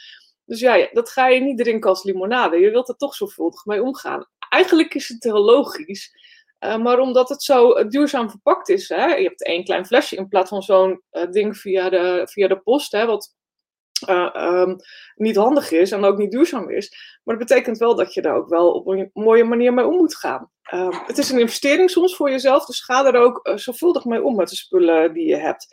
Dus 0.46 0.60
ja, 0.60 0.90
dat 0.92 1.10
ga 1.10 1.28
je 1.28 1.42
niet 1.42 1.58
drinken 1.58 1.90
als 1.90 2.04
limonade. 2.04 2.58
Je 2.58 2.70
wilt 2.70 2.90
er 2.90 2.96
toch 2.96 3.16
zorgvuldig 3.16 3.66
mee 3.66 3.84
omgaan. 3.84 4.28
Eigenlijk 4.50 4.94
is 4.94 5.08
het 5.08 5.24
heel 5.24 5.44
logisch. 5.44 6.12
Uh, 6.60 6.78
maar 6.78 7.00
omdat 7.00 7.30
het 7.30 7.44
zo 7.44 7.78
uh, 7.78 7.88
duurzaam 7.88 8.30
verpakt 8.30 8.70
is, 8.70 8.90
hè, 8.90 9.06
je 9.06 9.24
hebt 9.24 9.46
één 9.46 9.64
klein 9.64 9.86
flesje 9.86 10.16
in 10.16 10.28
plaats 10.28 10.50
van 10.50 10.62
zo'n 10.62 11.02
uh, 11.12 11.32
ding 11.32 11.58
via 11.58 11.90
de, 11.90 12.28
via 12.32 12.48
de 12.48 12.60
post, 12.60 12.92
hè, 12.92 13.06
wat 13.06 13.36
uh, 14.10 14.74
niet 15.16 15.36
handig 15.36 15.72
is 15.72 15.92
en 15.92 16.04
ook 16.04 16.18
niet 16.18 16.32
duurzaam 16.32 16.70
is. 16.70 17.20
Maar 17.24 17.38
dat 17.38 17.48
betekent 17.48 17.78
wel 17.78 17.96
dat 17.96 18.14
je 18.14 18.22
daar 18.22 18.36
ook 18.36 18.50
wel 18.50 18.72
op 18.72 18.88
een 18.88 19.10
mooie 19.14 19.44
manier 19.44 19.74
mee 19.74 19.86
om 19.86 19.98
moet 19.98 20.16
gaan. 20.16 20.50
Uh, 20.74 21.06
het 21.06 21.18
is 21.18 21.30
een 21.30 21.40
investering 21.40 21.90
soms 21.90 22.16
voor 22.16 22.30
jezelf, 22.30 22.66
dus 22.66 22.84
ga 22.84 23.06
er 23.06 23.16
ook 23.16 23.48
uh, 23.48 23.58
zorgvuldig 23.58 24.06
mee 24.06 24.24
om 24.24 24.36
met 24.36 24.50
de 24.50 24.56
spullen 24.56 25.14
die 25.14 25.28
je 25.28 25.38
hebt. 25.38 25.68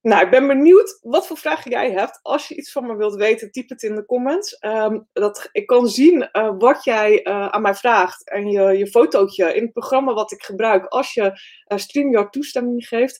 Nou, 0.00 0.24
ik 0.24 0.30
ben 0.30 0.46
benieuwd 0.46 0.98
wat 1.02 1.26
voor 1.26 1.36
vragen 1.36 1.70
jij 1.70 1.90
hebt. 1.90 2.18
Als 2.22 2.48
je 2.48 2.56
iets 2.56 2.72
van 2.72 2.86
me 2.86 2.96
wilt 2.96 3.14
weten, 3.14 3.50
typ 3.50 3.68
het 3.68 3.82
in 3.82 3.94
de 3.94 4.04
comments. 4.04 4.58
Um, 4.60 5.08
dat, 5.12 5.48
ik 5.52 5.66
kan 5.66 5.88
zien 5.88 6.28
uh, 6.32 6.52
wat 6.58 6.84
jij 6.84 7.24
aan 7.24 7.62
mij 7.62 7.74
vraagt 7.74 8.30
en 8.30 8.50
je, 8.50 8.78
je 8.78 8.86
fotootje 8.86 9.54
in 9.54 9.62
het 9.62 9.72
programma 9.72 10.14
wat 10.14 10.32
ik 10.32 10.42
gebruik 10.42 10.86
als 10.86 11.14
je 11.14 11.22
uh, 11.22 11.78
StreamYard 11.78 12.32
toestemming 12.32 12.88
geeft. 12.88 13.18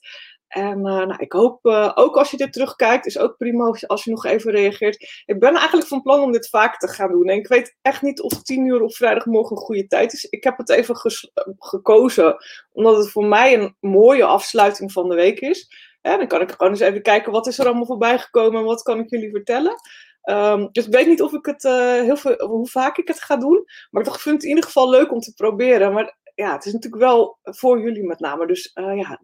En 0.49 0.81
nou, 0.81 1.15
ik 1.19 1.33
hoop 1.33 1.67
ook 1.95 2.17
als 2.17 2.31
je 2.31 2.37
dit 2.37 2.53
terugkijkt, 2.53 3.07
is 3.07 3.19
ook 3.19 3.37
prima 3.37 3.75
als 3.87 4.05
je 4.05 4.11
nog 4.11 4.25
even 4.25 4.51
reageert. 4.51 5.23
Ik 5.27 5.39
ben 5.39 5.55
eigenlijk 5.55 5.89
van 5.89 6.03
plan 6.03 6.21
om 6.21 6.33
dit 6.33 6.49
vaker 6.49 6.79
te 6.79 6.89
gaan 6.89 7.11
doen. 7.11 7.29
En 7.29 7.37
ik 7.37 7.49
weet 7.49 7.77
echt 7.83 8.03
niet 8.03 8.21
of 8.21 8.43
10 8.43 8.67
uur 8.67 8.83
op 8.83 8.95
vrijdagmorgen 8.95 9.57
een 9.57 9.63
goede 9.63 9.87
tijd 9.87 10.13
is. 10.13 10.25
Ik 10.25 10.45
heb 10.45 10.57
het 10.57 10.69
even 10.69 10.97
gekozen, 11.59 12.37
omdat 12.73 12.97
het 12.97 13.11
voor 13.11 13.27
mij 13.27 13.55
een 13.55 13.77
mooie 13.81 14.25
afsluiting 14.25 14.93
van 14.93 15.09
de 15.09 15.15
week 15.15 15.41
is. 15.41 15.69
Ja, 16.03 16.17
dan 16.17 16.27
kan 16.27 16.41
ik 16.41 16.51
gewoon 16.51 16.73
eens 16.73 16.81
even 16.81 17.03
kijken 17.03 17.33
wat 17.33 17.47
is 17.47 17.59
er 17.59 17.67
allemaal 17.67 17.87
voorbij 17.87 18.19
gekomen 18.19 18.61
en 18.61 18.67
wat 18.67 18.83
kan 18.83 18.99
ik 18.99 19.11
jullie 19.11 19.31
vertellen. 19.31 19.75
Um, 20.31 20.69
dus 20.73 20.87
ik 20.87 20.93
weet 20.93 21.07
niet 21.07 21.23
of 21.23 21.33
ik 21.33 21.47
het, 21.47 21.65
uh, 21.65 22.01
heel 22.01 22.17
veel, 22.17 22.47
hoe 22.47 22.69
vaak 22.69 22.97
ik 22.97 23.09
het 23.09 23.23
ga 23.23 23.37
doen. 23.37 23.65
Maar 23.91 24.07
ik 24.07 24.15
vind 24.15 24.35
het 24.35 24.43
in 24.43 24.49
ieder 24.49 24.65
geval 24.65 24.91
leuk 24.91 25.13
om 25.13 25.21
te 25.21 25.35
proberen. 25.35 25.93
Maar 25.93 26.17
ja, 26.35 26.53
het 26.53 26.65
is 26.65 26.73
natuurlijk 26.73 27.03
wel 27.03 27.39
voor 27.43 27.81
jullie 27.81 28.05
met 28.05 28.21
name. 28.21 28.47
Dus 28.47 28.71
ja, 28.75 29.21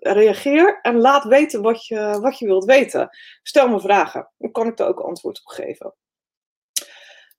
reageer 0.00 0.78
en 0.82 0.98
laat 0.98 1.24
weten 1.24 1.62
wat 1.62 1.86
je, 1.86 2.18
wat 2.20 2.38
je 2.38 2.46
wilt 2.46 2.64
weten. 2.64 3.08
Stel 3.42 3.68
me 3.68 3.80
vragen, 3.80 4.30
dan 4.38 4.52
kan 4.52 4.66
ik 4.66 4.78
er 4.78 4.86
ook 4.86 5.00
antwoord 5.00 5.40
op 5.44 5.46
geven. 5.46 5.94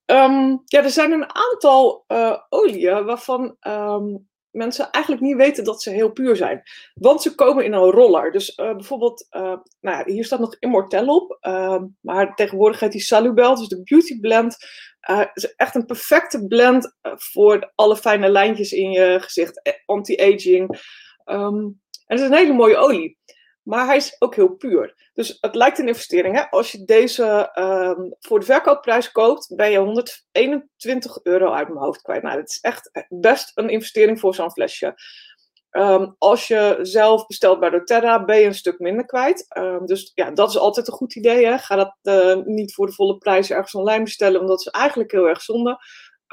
Um, 0.06 0.62
ja, 0.66 0.84
er 0.84 0.90
zijn 0.90 1.12
een 1.12 1.36
aantal 1.36 2.04
uh, 2.08 2.38
oliën 2.50 3.06
waarvan 3.06 3.58
um, 3.68 4.30
mensen 4.50 4.92
eigenlijk 4.92 5.24
niet 5.24 5.36
weten 5.36 5.64
dat 5.64 5.82
ze 5.82 5.90
heel 5.90 6.12
puur 6.12 6.36
zijn. 6.36 6.64
Want 6.94 7.22
ze 7.22 7.36
komen 7.36 7.66
in 7.66 7.74
een 7.74 7.92
roller. 7.92 8.32
Dus 8.32 8.58
uh, 8.58 8.74
bijvoorbeeld, 8.76 9.28
uh, 9.32 9.42
nou 9.80 9.98
ja, 9.98 10.04
hier 10.06 10.26
staat 10.26 10.40
nog 10.40 10.56
Immortel 10.60 11.16
op. 11.16 11.38
Uh, 11.42 11.82
maar 12.02 12.36
tegenwoordig 12.36 12.80
heet 12.80 12.92
die 12.92 13.02
Salubel, 13.02 13.56
dus 13.56 13.68
de 13.68 13.84
Beauty 13.84 14.20
Blend. 14.20 14.58
Is 15.34 15.56
echt 15.56 15.76
een 15.76 15.86
perfecte 15.86 16.48
blend 16.48 16.96
voor 17.02 17.72
alle 17.76 17.98
fijne 17.98 18.30
lijntjes 18.30 18.72
in 18.72 18.92
je 18.92 19.20
gezicht. 19.20 19.82
Anti-aging. 19.86 20.80
En 22.12 22.18
het 22.18 22.20
is 22.20 22.32
een 22.32 22.44
hele 22.44 22.54
mooie 22.54 22.78
olie. 22.78 23.18
Maar 23.64 23.86
hij 23.86 23.96
is 23.96 24.16
ook 24.20 24.36
heel 24.36 24.56
puur. 24.56 25.10
Dus 25.14 25.38
het 25.42 25.56
lijkt 25.56 25.80
een 25.80 25.88
investering. 25.88 26.36
Hè? 26.36 26.50
Als 26.50 26.72
je 26.72 26.84
deze 26.84 27.52
um, 27.60 28.16
voor 28.20 28.40
de 28.40 28.46
verkoopprijs 28.46 29.12
koopt, 29.12 29.56
ben 29.56 29.72
je 29.72 29.78
121 29.78 31.20
euro 31.24 31.52
uit 31.52 31.68
mijn 31.68 31.80
hoofd 31.80 32.02
kwijt. 32.02 32.24
Nou, 32.24 32.36
dat 32.36 32.50
is 32.50 32.60
echt 32.62 33.06
best 33.10 33.52
een 33.56 33.70
investering 33.70 34.20
voor 34.20 34.36
zo'n 34.36 34.52
flesje. 34.52 34.96
Um, 35.72 36.16
als 36.18 36.48
je 36.48 36.80
zelf 36.82 37.26
bestelt 37.26 37.60
bij 37.60 37.70
doTERRA, 37.70 38.26
ben 38.26 38.40
je 38.40 38.46
een 38.46 38.54
stuk 38.54 38.80
minder 38.80 39.06
kwijt. 39.06 39.46
Um, 39.58 39.86
dus 39.86 40.12
ja, 40.14 40.32
dat 40.32 40.50
is 40.50 40.58
altijd 40.58 40.88
een 40.88 40.94
goed 40.94 41.16
idee. 41.16 41.46
Hè? 41.46 41.58
Ga 41.58 41.76
dat 41.76 41.98
uh, 42.04 42.36
niet 42.46 42.74
voor 42.74 42.86
de 42.86 42.94
volle 42.94 43.18
prijs 43.18 43.52
ergens 43.52 43.76
online 43.76 44.04
bestellen, 44.04 44.38
want 44.38 44.50
dat 44.50 44.60
is 44.60 44.68
eigenlijk 44.68 45.12
heel 45.12 45.28
erg 45.28 45.42
zonde. 45.42 45.80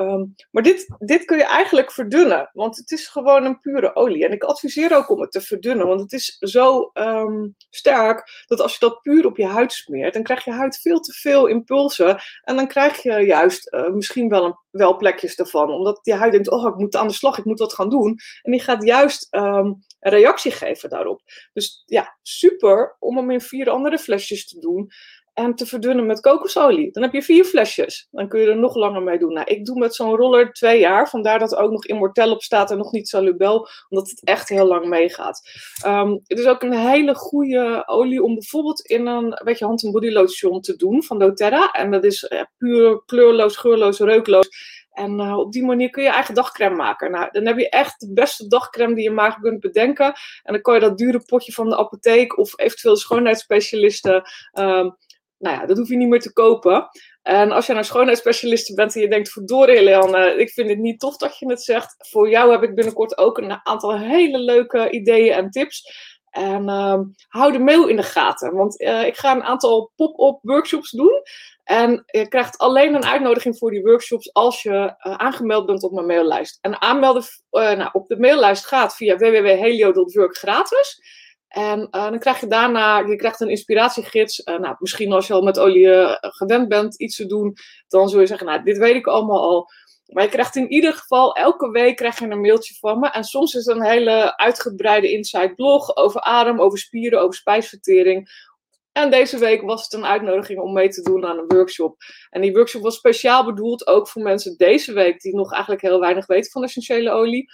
Um, 0.00 0.34
maar 0.50 0.62
dit, 0.62 0.94
dit 0.98 1.24
kun 1.24 1.36
je 1.36 1.44
eigenlijk 1.44 1.92
verdunnen, 1.92 2.50
want 2.52 2.76
het 2.76 2.90
is 2.90 3.08
gewoon 3.08 3.44
een 3.44 3.58
pure 3.58 3.94
olie. 3.94 4.26
En 4.26 4.32
ik 4.32 4.42
adviseer 4.42 4.96
ook 4.96 5.08
om 5.08 5.20
het 5.20 5.32
te 5.32 5.40
verdunnen, 5.40 5.86
want 5.86 6.00
het 6.00 6.12
is 6.12 6.36
zo 6.38 6.90
um, 6.94 7.54
sterk 7.70 8.44
dat 8.46 8.60
als 8.60 8.72
je 8.72 8.78
dat 8.78 9.02
puur 9.02 9.26
op 9.26 9.36
je 9.36 9.46
huid 9.46 9.72
smeert, 9.72 10.12
dan 10.12 10.22
krijg 10.22 10.44
je 10.44 10.50
huid 10.50 10.78
veel 10.78 11.00
te 11.00 11.12
veel 11.12 11.46
impulsen. 11.46 12.20
En 12.42 12.56
dan 12.56 12.68
krijg 12.68 13.02
je 13.02 13.12
juist 13.12 13.72
uh, 13.74 13.88
misschien 13.88 14.28
wel, 14.28 14.44
een, 14.44 14.56
wel 14.70 14.96
plekjes 14.96 15.34
ervan, 15.34 15.70
omdat 15.70 16.00
je 16.02 16.14
huid 16.14 16.32
denkt: 16.32 16.50
oh, 16.50 16.66
ik 16.66 16.76
moet 16.76 16.96
aan 16.96 17.08
de 17.08 17.14
slag, 17.14 17.38
ik 17.38 17.44
moet 17.44 17.58
wat 17.58 17.74
gaan 17.74 17.90
doen. 17.90 18.18
En 18.42 18.52
die 18.52 18.60
gaat 18.60 18.84
juist 18.84 19.26
um, 19.30 19.84
een 20.00 20.10
reactie 20.10 20.52
geven 20.52 20.88
daarop. 20.88 21.22
Dus 21.52 21.82
ja, 21.86 22.18
super 22.22 22.96
om 22.98 23.16
hem 23.16 23.30
in 23.30 23.40
vier 23.40 23.70
andere 23.70 23.98
flesjes 23.98 24.48
te 24.48 24.58
doen 24.58 24.90
en 25.38 25.54
te 25.54 25.66
verdunnen 25.66 26.06
met 26.06 26.20
kokosolie. 26.20 26.92
Dan 26.92 27.02
heb 27.02 27.12
je 27.12 27.22
vier 27.22 27.44
flesjes. 27.44 28.08
Dan 28.10 28.28
kun 28.28 28.40
je 28.40 28.46
er 28.46 28.58
nog 28.58 28.74
langer 28.74 29.02
mee 29.02 29.18
doen. 29.18 29.32
Nou, 29.32 29.46
ik 29.46 29.64
doe 29.64 29.78
met 29.78 29.94
zo'n 29.94 30.16
roller 30.16 30.52
twee 30.52 30.80
jaar. 30.80 31.08
Vandaar 31.08 31.38
dat 31.38 31.52
er 31.52 31.58
ook 31.58 31.70
nog 31.70 31.86
Immortel 31.86 32.32
op 32.32 32.42
staat 32.42 32.70
en 32.70 32.78
nog 32.78 32.92
niet 32.92 33.08
Salubel. 33.08 33.68
Omdat 33.88 34.10
het 34.10 34.24
echt 34.24 34.48
heel 34.48 34.66
lang 34.66 34.86
meegaat. 34.86 35.40
Um, 35.86 36.20
het 36.26 36.38
is 36.38 36.46
ook 36.46 36.62
een 36.62 36.72
hele 36.72 37.14
goede 37.14 37.82
olie 37.86 38.22
om 38.22 38.34
bijvoorbeeld 38.34 38.80
in 38.80 39.06
een 39.06 39.40
beetje 39.44 39.64
hand- 39.64 39.84
en 39.84 39.92
body 39.92 40.10
lotion 40.10 40.60
te 40.60 40.76
doen 40.76 41.02
van 41.02 41.18
doTERRA. 41.18 41.70
En 41.70 41.90
dat 41.90 42.04
is 42.04 42.32
puur 42.58 43.02
kleurloos, 43.06 43.56
geurloos, 43.56 43.98
reukloos. 43.98 44.48
En 44.92 45.20
uh, 45.20 45.38
op 45.38 45.52
die 45.52 45.64
manier 45.64 45.90
kun 45.90 46.02
je 46.02 46.08
eigen 46.08 46.34
dagcreme 46.34 46.74
maken. 46.74 47.10
Nou, 47.10 47.28
dan 47.30 47.46
heb 47.46 47.58
je 47.58 47.68
echt 47.68 48.00
de 48.00 48.12
beste 48.12 48.46
dagcreme 48.46 48.94
die 48.94 49.04
je 49.04 49.10
maar 49.10 49.38
kunt 49.40 49.60
bedenken. 49.60 50.06
En 50.42 50.52
dan 50.52 50.60
kan 50.60 50.74
je 50.74 50.80
dat 50.80 50.98
dure 50.98 51.22
potje 51.26 51.52
van 51.52 51.68
de 51.68 51.76
apotheek 51.76 52.38
of 52.38 52.58
eventueel 52.58 52.96
schoonheidsspecialisten... 52.96 54.22
Um, 54.52 54.96
nou 55.38 55.56
ja, 55.56 55.66
dat 55.66 55.76
hoef 55.76 55.88
je 55.88 55.96
niet 55.96 56.08
meer 56.08 56.20
te 56.20 56.32
kopen. 56.32 56.88
En 57.22 57.52
als 57.52 57.66
je 57.66 57.72
een 57.72 57.84
schoonheidsspecialist 57.84 58.74
bent 58.74 58.94
en 58.94 59.00
je 59.00 59.08
denkt, 59.08 59.32
verdorie 59.32 59.82
Leanne, 59.82 60.34
ik 60.34 60.50
vind 60.50 60.68
het 60.68 60.78
niet 60.78 61.00
tof 61.00 61.16
dat 61.16 61.38
je 61.38 61.48
het 61.48 61.62
zegt. 61.62 61.94
Voor 62.10 62.28
jou 62.28 62.50
heb 62.50 62.62
ik 62.62 62.74
binnenkort 62.74 63.18
ook 63.18 63.38
een 63.38 63.66
aantal 63.66 63.98
hele 63.98 64.38
leuke 64.38 64.90
ideeën 64.90 65.32
en 65.32 65.50
tips. 65.50 66.06
En 66.30 66.62
uh, 66.62 66.98
hou 67.28 67.52
de 67.52 67.58
mail 67.58 67.86
in 67.86 67.96
de 67.96 68.02
gaten, 68.02 68.54
want 68.54 68.80
uh, 68.80 69.06
ik 69.06 69.16
ga 69.16 69.36
een 69.36 69.42
aantal 69.42 69.92
pop-up 69.96 70.38
workshops 70.42 70.90
doen. 70.90 71.22
En 71.64 72.02
je 72.06 72.28
krijgt 72.28 72.58
alleen 72.58 72.94
een 72.94 73.04
uitnodiging 73.04 73.58
voor 73.58 73.70
die 73.70 73.82
workshops 73.82 74.32
als 74.32 74.62
je 74.62 74.70
uh, 74.70 74.94
aangemeld 74.98 75.66
bent 75.66 75.82
op 75.82 75.92
mijn 75.92 76.06
maillijst. 76.06 76.58
En 76.60 76.82
aanmelden 76.82 77.24
nou, 77.50 77.88
op 77.92 78.06
de 78.06 78.18
maillijst 78.18 78.66
gaat 78.66 78.96
via 78.96 79.16
www.helio.work 79.16 80.36
gratis. 80.36 81.00
En 81.48 81.80
uh, 81.80 82.10
dan 82.10 82.18
krijg 82.18 82.40
je 82.40 82.46
daarna, 82.46 82.98
je 82.98 83.16
krijgt 83.16 83.40
een 83.40 83.48
inspiratiegids. 83.48 84.38
Uh, 84.44 84.58
nou, 84.58 84.76
misschien 84.78 85.12
als 85.12 85.26
je 85.26 85.32
al 85.32 85.42
met 85.42 85.58
olie 85.58 85.86
uh, 85.86 86.14
gewend 86.20 86.68
bent 86.68 87.00
iets 87.00 87.16
te 87.16 87.26
doen, 87.26 87.56
dan 87.88 88.08
zul 88.08 88.20
je 88.20 88.26
zeggen, 88.26 88.46
nou, 88.46 88.62
dit 88.62 88.78
weet 88.78 88.94
ik 88.94 89.06
allemaal 89.06 89.42
al. 89.42 89.70
Maar 90.06 90.22
je 90.24 90.30
krijgt 90.30 90.56
in 90.56 90.72
ieder 90.72 90.92
geval, 90.92 91.34
elke 91.34 91.70
week 91.70 91.96
krijg 91.96 92.18
je 92.18 92.28
een 92.28 92.40
mailtje 92.40 92.74
van 92.74 92.98
me. 92.98 93.10
En 93.10 93.24
soms 93.24 93.54
is 93.54 93.64
het 93.64 93.76
een 93.76 93.84
hele 93.84 94.36
uitgebreide 94.36 95.12
inside 95.12 95.54
blog 95.54 95.96
over 95.96 96.20
adem, 96.20 96.60
over 96.60 96.78
spieren, 96.78 97.20
over 97.20 97.34
spijsvertering. 97.34 98.46
En 98.92 99.10
deze 99.10 99.38
week 99.38 99.62
was 99.62 99.82
het 99.82 99.92
een 99.92 100.06
uitnodiging 100.06 100.60
om 100.60 100.72
mee 100.72 100.88
te 100.88 101.02
doen 101.02 101.26
aan 101.26 101.38
een 101.38 101.48
workshop. 101.56 101.96
En 102.30 102.40
die 102.40 102.52
workshop 102.52 102.82
was 102.82 102.96
speciaal 102.96 103.44
bedoeld 103.44 103.86
ook 103.86 104.08
voor 104.08 104.22
mensen 104.22 104.56
deze 104.56 104.92
week 104.92 105.20
die 105.20 105.34
nog 105.34 105.52
eigenlijk 105.52 105.82
heel 105.82 106.00
weinig 106.00 106.26
weten 106.26 106.50
van 106.50 106.64
essentiële 106.64 107.10
olie. 107.10 107.52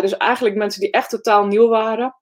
dus 0.00 0.16
eigenlijk 0.16 0.56
mensen 0.56 0.80
die 0.80 0.90
echt 0.90 1.10
totaal 1.10 1.46
nieuw 1.46 1.68
waren. 1.68 2.16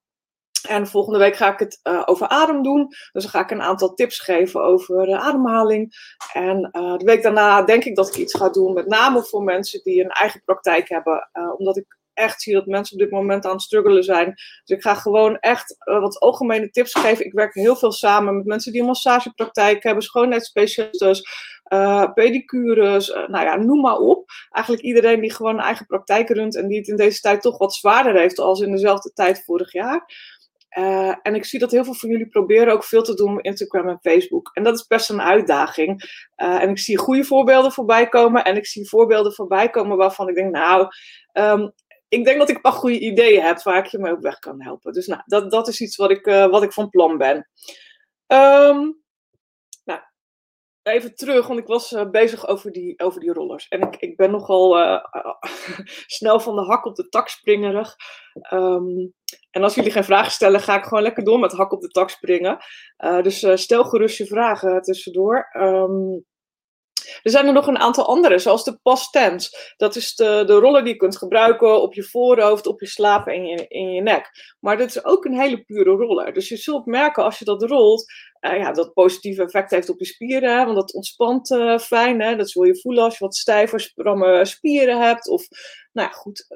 En 0.61 0.87
volgende 0.87 1.19
week 1.19 1.35
ga 1.35 1.53
ik 1.53 1.59
het 1.59 1.79
uh, 1.83 2.01
over 2.05 2.27
adem 2.27 2.63
doen. 2.63 2.87
Dus 2.87 3.23
dan 3.23 3.31
ga 3.31 3.39
ik 3.39 3.51
een 3.51 3.61
aantal 3.61 3.93
tips 3.93 4.19
geven 4.19 4.63
over 4.63 5.05
de 5.05 5.17
ademhaling. 5.17 5.93
En 6.33 6.69
uh, 6.71 6.97
de 6.97 7.05
week 7.05 7.23
daarna 7.23 7.61
denk 7.61 7.83
ik 7.83 7.95
dat 7.95 8.07
ik 8.07 8.15
iets 8.15 8.35
ga 8.37 8.49
doen, 8.49 8.73
met 8.73 8.87
name 8.87 9.23
voor 9.23 9.43
mensen 9.43 9.83
die 9.83 10.03
een 10.03 10.09
eigen 10.09 10.41
praktijk 10.45 10.89
hebben. 10.89 11.29
Uh, 11.33 11.53
omdat 11.57 11.77
ik 11.77 11.97
echt 12.13 12.41
zie 12.41 12.53
dat 12.53 12.65
mensen 12.65 12.93
op 12.93 13.01
dit 13.01 13.11
moment 13.11 13.45
aan 13.45 13.51
het 13.51 13.61
struggelen 13.61 14.03
zijn. 14.03 14.33
Dus 14.63 14.77
ik 14.77 14.81
ga 14.81 14.93
gewoon 14.95 15.37
echt 15.39 15.75
wat 15.83 16.19
algemene 16.19 16.69
tips 16.69 16.93
geven. 16.93 17.25
Ik 17.25 17.33
werk 17.33 17.53
heel 17.53 17.75
veel 17.75 17.91
samen 17.91 18.35
met 18.35 18.45
mensen 18.45 18.71
die 18.71 18.81
een 18.81 18.87
massagepraktijk 18.87 19.83
hebben, 19.83 20.03
schoonheidsspecialisten. 20.03 21.21
Pedicures, 22.13 23.07
nou 23.07 23.45
ja, 23.45 23.55
noem 23.55 23.81
maar 23.81 23.97
op. 23.97 24.29
Eigenlijk 24.49 24.85
iedereen 24.85 25.21
die 25.21 25.33
gewoon 25.33 25.53
een 25.53 25.63
eigen 25.63 25.85
praktijk 25.85 26.29
runt 26.29 26.55
en 26.55 26.67
die 26.67 26.77
het 26.77 26.87
in 26.87 26.95
deze 26.95 27.19
tijd 27.19 27.41
toch 27.41 27.57
wat 27.57 27.73
zwaarder 27.73 28.15
heeft 28.15 28.39
als 28.39 28.59
in 28.59 28.71
dezelfde 28.71 29.11
tijd 29.13 29.43
vorig 29.45 29.71
jaar. 29.71 30.05
Uh, 30.77 31.15
en 31.21 31.35
ik 31.35 31.45
zie 31.45 31.59
dat 31.59 31.71
heel 31.71 31.83
veel 31.83 31.93
van 31.93 32.09
jullie 32.09 32.27
proberen 32.27 32.73
ook 32.73 32.83
veel 32.83 33.03
te 33.03 33.13
doen 33.13 33.37
op 33.37 33.45
Instagram 33.45 33.89
en 33.89 33.99
Facebook. 34.01 34.49
En 34.53 34.63
dat 34.63 34.75
is 34.75 34.87
best 34.87 35.09
een 35.09 35.21
uitdaging. 35.21 36.01
Uh, 36.37 36.61
en 36.61 36.69
ik 36.69 36.79
zie 36.79 36.97
goede 36.97 37.23
voorbeelden 37.23 37.71
voorbij 37.71 38.09
komen. 38.09 38.43
En 38.43 38.55
ik 38.55 38.65
zie 38.65 38.89
voorbeelden 38.89 39.33
voorbij 39.33 39.69
komen 39.69 39.97
waarvan 39.97 40.29
ik 40.29 40.35
denk, 40.35 40.51
nou, 40.51 40.87
um, 41.33 41.73
ik 42.07 42.25
denk 42.25 42.39
dat 42.39 42.49
ik 42.49 42.59
een 42.61 42.71
goede 42.71 42.99
ideeën 42.99 43.43
heb 43.43 43.61
waar 43.61 43.77
ik 43.77 43.85
je 43.85 43.97
mee 43.97 44.13
op 44.13 44.21
weg 44.21 44.39
kan 44.39 44.61
helpen. 44.61 44.93
Dus 44.93 45.07
nou, 45.07 45.21
dat, 45.25 45.51
dat 45.51 45.67
is 45.67 45.81
iets 45.81 45.95
wat 45.95 46.11
ik, 46.11 46.27
uh, 46.27 46.45
wat 46.45 46.63
ik 46.63 46.73
van 46.73 46.89
plan 46.89 47.17
ben. 47.17 47.49
Um, 48.27 49.01
nou, 49.83 49.99
even 50.83 51.15
terug, 51.15 51.47
want 51.47 51.59
ik 51.59 51.67
was 51.67 51.95
bezig 52.11 52.47
over 52.47 52.71
die, 52.71 52.99
over 52.99 53.19
die 53.19 53.33
rollers. 53.33 53.67
En 53.67 53.81
ik, 53.81 53.95
ik 53.95 54.17
ben 54.17 54.31
nogal 54.31 54.77
snel 56.17 56.39
van 56.39 56.55
de 56.55 56.61
hak 56.61 56.85
op 56.85 56.95
de 56.95 57.09
tak 57.09 57.27
springerig. 57.27 57.95
Um, 58.53 59.13
en 59.57 59.63
als 59.63 59.75
jullie 59.75 59.91
geen 59.91 60.03
vragen 60.03 60.31
stellen, 60.31 60.59
ga 60.61 60.77
ik 60.77 60.83
gewoon 60.83 61.03
lekker 61.03 61.23
door 61.23 61.39
met 61.39 61.51
hak 61.51 61.71
op 61.71 61.81
de 61.81 61.87
tak 61.87 62.09
springen. 62.09 62.57
Uh, 62.97 63.21
dus 63.21 63.43
uh, 63.43 63.55
stel 63.55 63.83
gerust 63.83 64.17
je 64.17 64.25
vragen 64.25 64.81
tussendoor. 64.81 65.49
Um, 65.53 66.25
Er 67.23 67.31
zijn 67.31 67.47
er 67.47 67.53
nog 67.53 67.67
een 67.67 67.79
aantal 67.79 68.05
andere, 68.05 68.39
zoals 68.39 68.63
de 68.63 68.79
pastens. 68.83 69.73
Dat 69.77 69.95
is 69.95 70.15
de, 70.15 70.43
de 70.45 70.53
roller 70.53 70.83
die 70.83 70.93
je 70.93 70.99
kunt 70.99 71.17
gebruiken 71.17 71.81
op 71.81 71.93
je 71.93 72.03
voorhoofd, 72.03 72.67
op 72.67 72.79
je 72.79 72.87
slaap 72.87 73.27
en 73.27 73.45
in, 73.45 73.67
in 73.67 73.91
je 73.91 74.01
nek. 74.01 74.29
Maar 74.59 74.77
dit 74.77 74.89
is 74.89 75.05
ook 75.05 75.25
een 75.25 75.39
hele 75.39 75.63
pure 75.63 75.91
roller. 75.91 76.33
Dus 76.33 76.49
je 76.49 76.57
zult 76.57 76.85
merken 76.85 77.23
als 77.23 77.39
je 77.39 77.45
dat 77.45 77.63
rolt, 77.63 78.05
uh, 78.41 78.57
ja, 78.57 78.71
dat 78.71 78.93
positieve 78.93 79.43
effect 79.43 79.71
heeft 79.71 79.89
op 79.89 79.99
je 79.99 80.05
spieren. 80.05 80.65
Want 80.65 80.75
dat 80.75 80.93
ontspant 80.93 81.47
fijn. 81.81 82.21
Hè? 82.21 82.35
Dat 82.35 82.49
zul 82.49 82.63
je 82.63 82.81
voelen 82.81 83.03
als 83.03 83.17
je 83.17 83.23
wat 83.23 83.35
stijver, 83.35 83.79
stramme 83.79 84.45
spieren 84.45 85.01
hebt. 85.01 85.27
Of 85.29 85.47
nou 85.97 86.09
ja, 86.09 86.15
goed, 86.15 86.47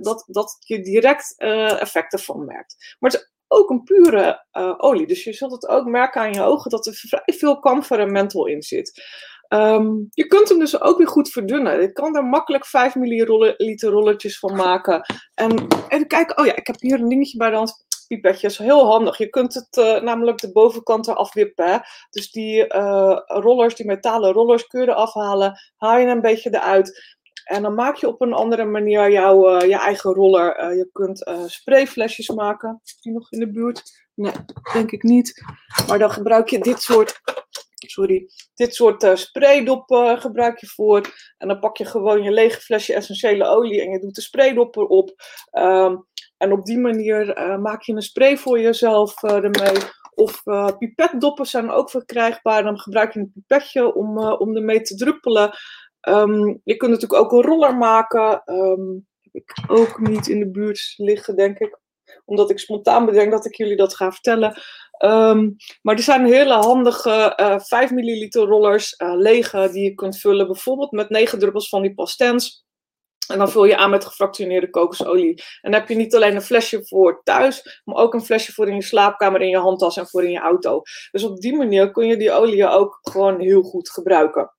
dat, 0.00 0.24
dat 0.26 0.56
je 0.58 0.80
direct 0.80 1.34
effecten 1.78 2.18
van 2.18 2.44
merkt. 2.44 2.96
Maar 2.98 3.10
het 3.10 3.20
is 3.20 3.32
ook 3.48 3.70
een 3.70 3.82
pure 3.82 4.44
olie. 4.78 5.06
Dus 5.06 5.24
je 5.24 5.32
zult 5.32 5.52
het 5.52 5.68
ook 5.68 5.86
merken 5.86 6.20
aan 6.20 6.32
je 6.32 6.42
ogen 6.42 6.70
dat 6.70 6.86
er 6.86 6.94
vrij 6.94 7.22
veel 7.24 7.58
camphor 7.58 7.98
en 7.98 8.12
menthol 8.12 8.46
in 8.46 8.62
zit. 8.62 9.02
Um, 9.48 10.08
je 10.10 10.26
kunt 10.26 10.48
hem 10.48 10.58
dus 10.58 10.80
ook 10.80 10.98
weer 10.98 11.08
goed 11.08 11.28
verdunnen. 11.28 11.80
Je 11.80 11.92
kan 11.92 12.16
er 12.16 12.24
makkelijk 12.24 12.66
5 12.66 12.94
milliliter 12.94 13.90
rolletjes 13.90 14.38
van 14.38 14.56
maken. 14.56 15.02
En 15.34 15.66
even 15.88 16.06
kijken, 16.06 16.38
oh 16.38 16.46
ja, 16.46 16.56
ik 16.56 16.66
heb 16.66 16.80
hier 16.80 17.00
een 17.00 17.08
dingetje 17.08 17.38
bij 17.38 17.50
de 17.50 17.56
hand. 17.56 17.84
Pipetjes, 18.06 18.58
heel 18.58 18.86
handig. 18.86 19.18
Je 19.18 19.28
kunt 19.28 19.54
het 19.54 20.02
namelijk 20.02 20.38
de 20.38 20.52
bovenkant 20.52 21.08
eraf 21.08 21.34
wippen. 21.34 21.82
Dus 22.10 22.30
die 22.30 22.74
uh, 22.74 23.18
rollers, 23.24 23.74
die 23.74 23.86
metalen 23.86 24.32
rollers, 24.32 24.66
kun 24.66 24.80
je 24.80 24.88
eraf 24.88 25.14
halen. 25.14 25.58
Haal 25.76 25.98
je 25.98 26.06
een 26.06 26.20
beetje 26.20 26.54
eruit. 26.54 27.16
En 27.46 27.62
dan 27.62 27.74
maak 27.74 27.96
je 27.96 28.08
op 28.08 28.20
een 28.20 28.32
andere 28.32 28.64
manier 28.64 29.10
jouw 29.10 29.54
uh, 29.54 29.68
je 29.68 29.78
eigen 29.78 30.12
roller. 30.12 30.62
Uh, 30.62 30.76
je 30.76 30.88
kunt 30.92 31.28
uh, 31.28 31.44
sprayflesjes 31.46 32.28
maken. 32.28 32.80
Die 33.00 33.12
nog 33.12 33.32
in 33.32 33.38
de 33.38 33.50
buurt? 33.50 33.82
Nee, 34.14 34.32
denk 34.72 34.90
ik 34.90 35.02
niet. 35.02 35.44
Maar 35.88 35.98
dan 35.98 36.10
gebruik 36.10 36.48
je 36.48 36.58
dit 36.58 36.82
soort, 36.82 37.20
sorry, 37.74 38.28
dit 38.54 38.74
soort 38.74 39.18
spraydoppen 39.18 40.20
gebruik 40.20 40.58
je 40.58 40.66
voor. 40.66 41.00
En 41.38 41.48
dan 41.48 41.58
pak 41.58 41.76
je 41.76 41.84
gewoon 41.84 42.22
je 42.22 42.30
lege 42.30 42.60
flesje 42.60 42.94
essentiële 42.94 43.46
olie 43.46 43.82
en 43.82 43.90
je 43.90 44.00
doet 44.00 44.14
de 44.14 44.20
spraydop 44.20 44.76
erop. 44.76 45.14
Um, 45.52 46.06
en 46.36 46.52
op 46.52 46.64
die 46.64 46.78
manier 46.78 47.26
maak 47.60 47.82
je 47.82 47.92
een 47.92 48.02
spray 48.02 48.36
voor 48.36 48.60
jezelf 48.60 49.22
ermee. 49.22 49.76
Of 50.14 50.42
pipetdoppen 50.78 51.46
zijn 51.46 51.70
ook 51.70 51.90
verkrijgbaar. 51.90 52.62
Dan 52.62 52.78
gebruik 52.78 53.12
je 53.12 53.20
een 53.20 53.32
pipetje 53.34 53.94
om, 53.94 54.18
om 54.18 54.56
ermee 54.56 54.80
te 54.80 54.94
druppelen. 54.94 55.50
Um, 56.08 56.60
je 56.64 56.76
kunt 56.76 56.90
natuurlijk 56.90 57.22
ook 57.22 57.32
een 57.32 57.50
roller 57.50 57.76
maken. 57.76 58.42
Um, 58.44 59.06
heb 59.20 59.34
ik 59.34 59.52
ook 59.66 60.00
niet 60.00 60.28
in 60.28 60.38
de 60.38 60.50
buurt 60.50 60.94
liggen, 60.96 61.36
denk 61.36 61.58
ik. 61.58 61.78
Omdat 62.24 62.50
ik 62.50 62.58
spontaan 62.58 63.06
bedenk 63.06 63.30
dat 63.30 63.46
ik 63.46 63.54
jullie 63.54 63.76
dat 63.76 63.94
ga 63.94 64.12
vertellen. 64.12 64.60
Um, 65.04 65.56
maar 65.82 65.94
er 65.94 66.02
zijn 66.02 66.26
hele 66.26 66.54
handige 66.54 67.32
uh, 67.40 67.60
5 67.60 67.90
milliliter 67.90 68.42
rollers, 68.42 68.94
uh, 69.02 69.16
lege, 69.16 69.68
die 69.72 69.84
je 69.84 69.94
kunt 69.94 70.18
vullen. 70.18 70.46
Bijvoorbeeld 70.46 70.90
met 70.90 71.08
9 71.08 71.38
druppels 71.38 71.68
van 71.68 71.82
die 71.82 71.94
pastens. 71.94 72.64
En 73.32 73.38
dan 73.38 73.50
vul 73.50 73.64
je 73.64 73.76
aan 73.76 73.90
met 73.90 74.04
gefractioneerde 74.04 74.70
kokosolie. 74.70 75.42
En 75.60 75.70
dan 75.70 75.80
heb 75.80 75.88
je 75.88 75.94
niet 75.94 76.14
alleen 76.14 76.34
een 76.34 76.42
flesje 76.42 76.86
voor 76.86 77.20
thuis, 77.22 77.82
maar 77.84 77.96
ook 77.96 78.14
een 78.14 78.24
flesje 78.24 78.52
voor 78.52 78.68
in 78.68 78.74
je 78.74 78.82
slaapkamer, 78.82 79.40
in 79.40 79.48
je 79.48 79.58
handtas 79.58 79.96
en 79.96 80.08
voor 80.08 80.24
in 80.24 80.30
je 80.30 80.38
auto. 80.38 80.82
Dus 81.10 81.24
op 81.24 81.40
die 81.40 81.56
manier 81.56 81.90
kun 81.90 82.06
je 82.06 82.16
die 82.16 82.32
olie 82.32 82.68
ook 82.68 82.98
gewoon 83.02 83.40
heel 83.40 83.62
goed 83.62 83.90
gebruiken 83.90 84.55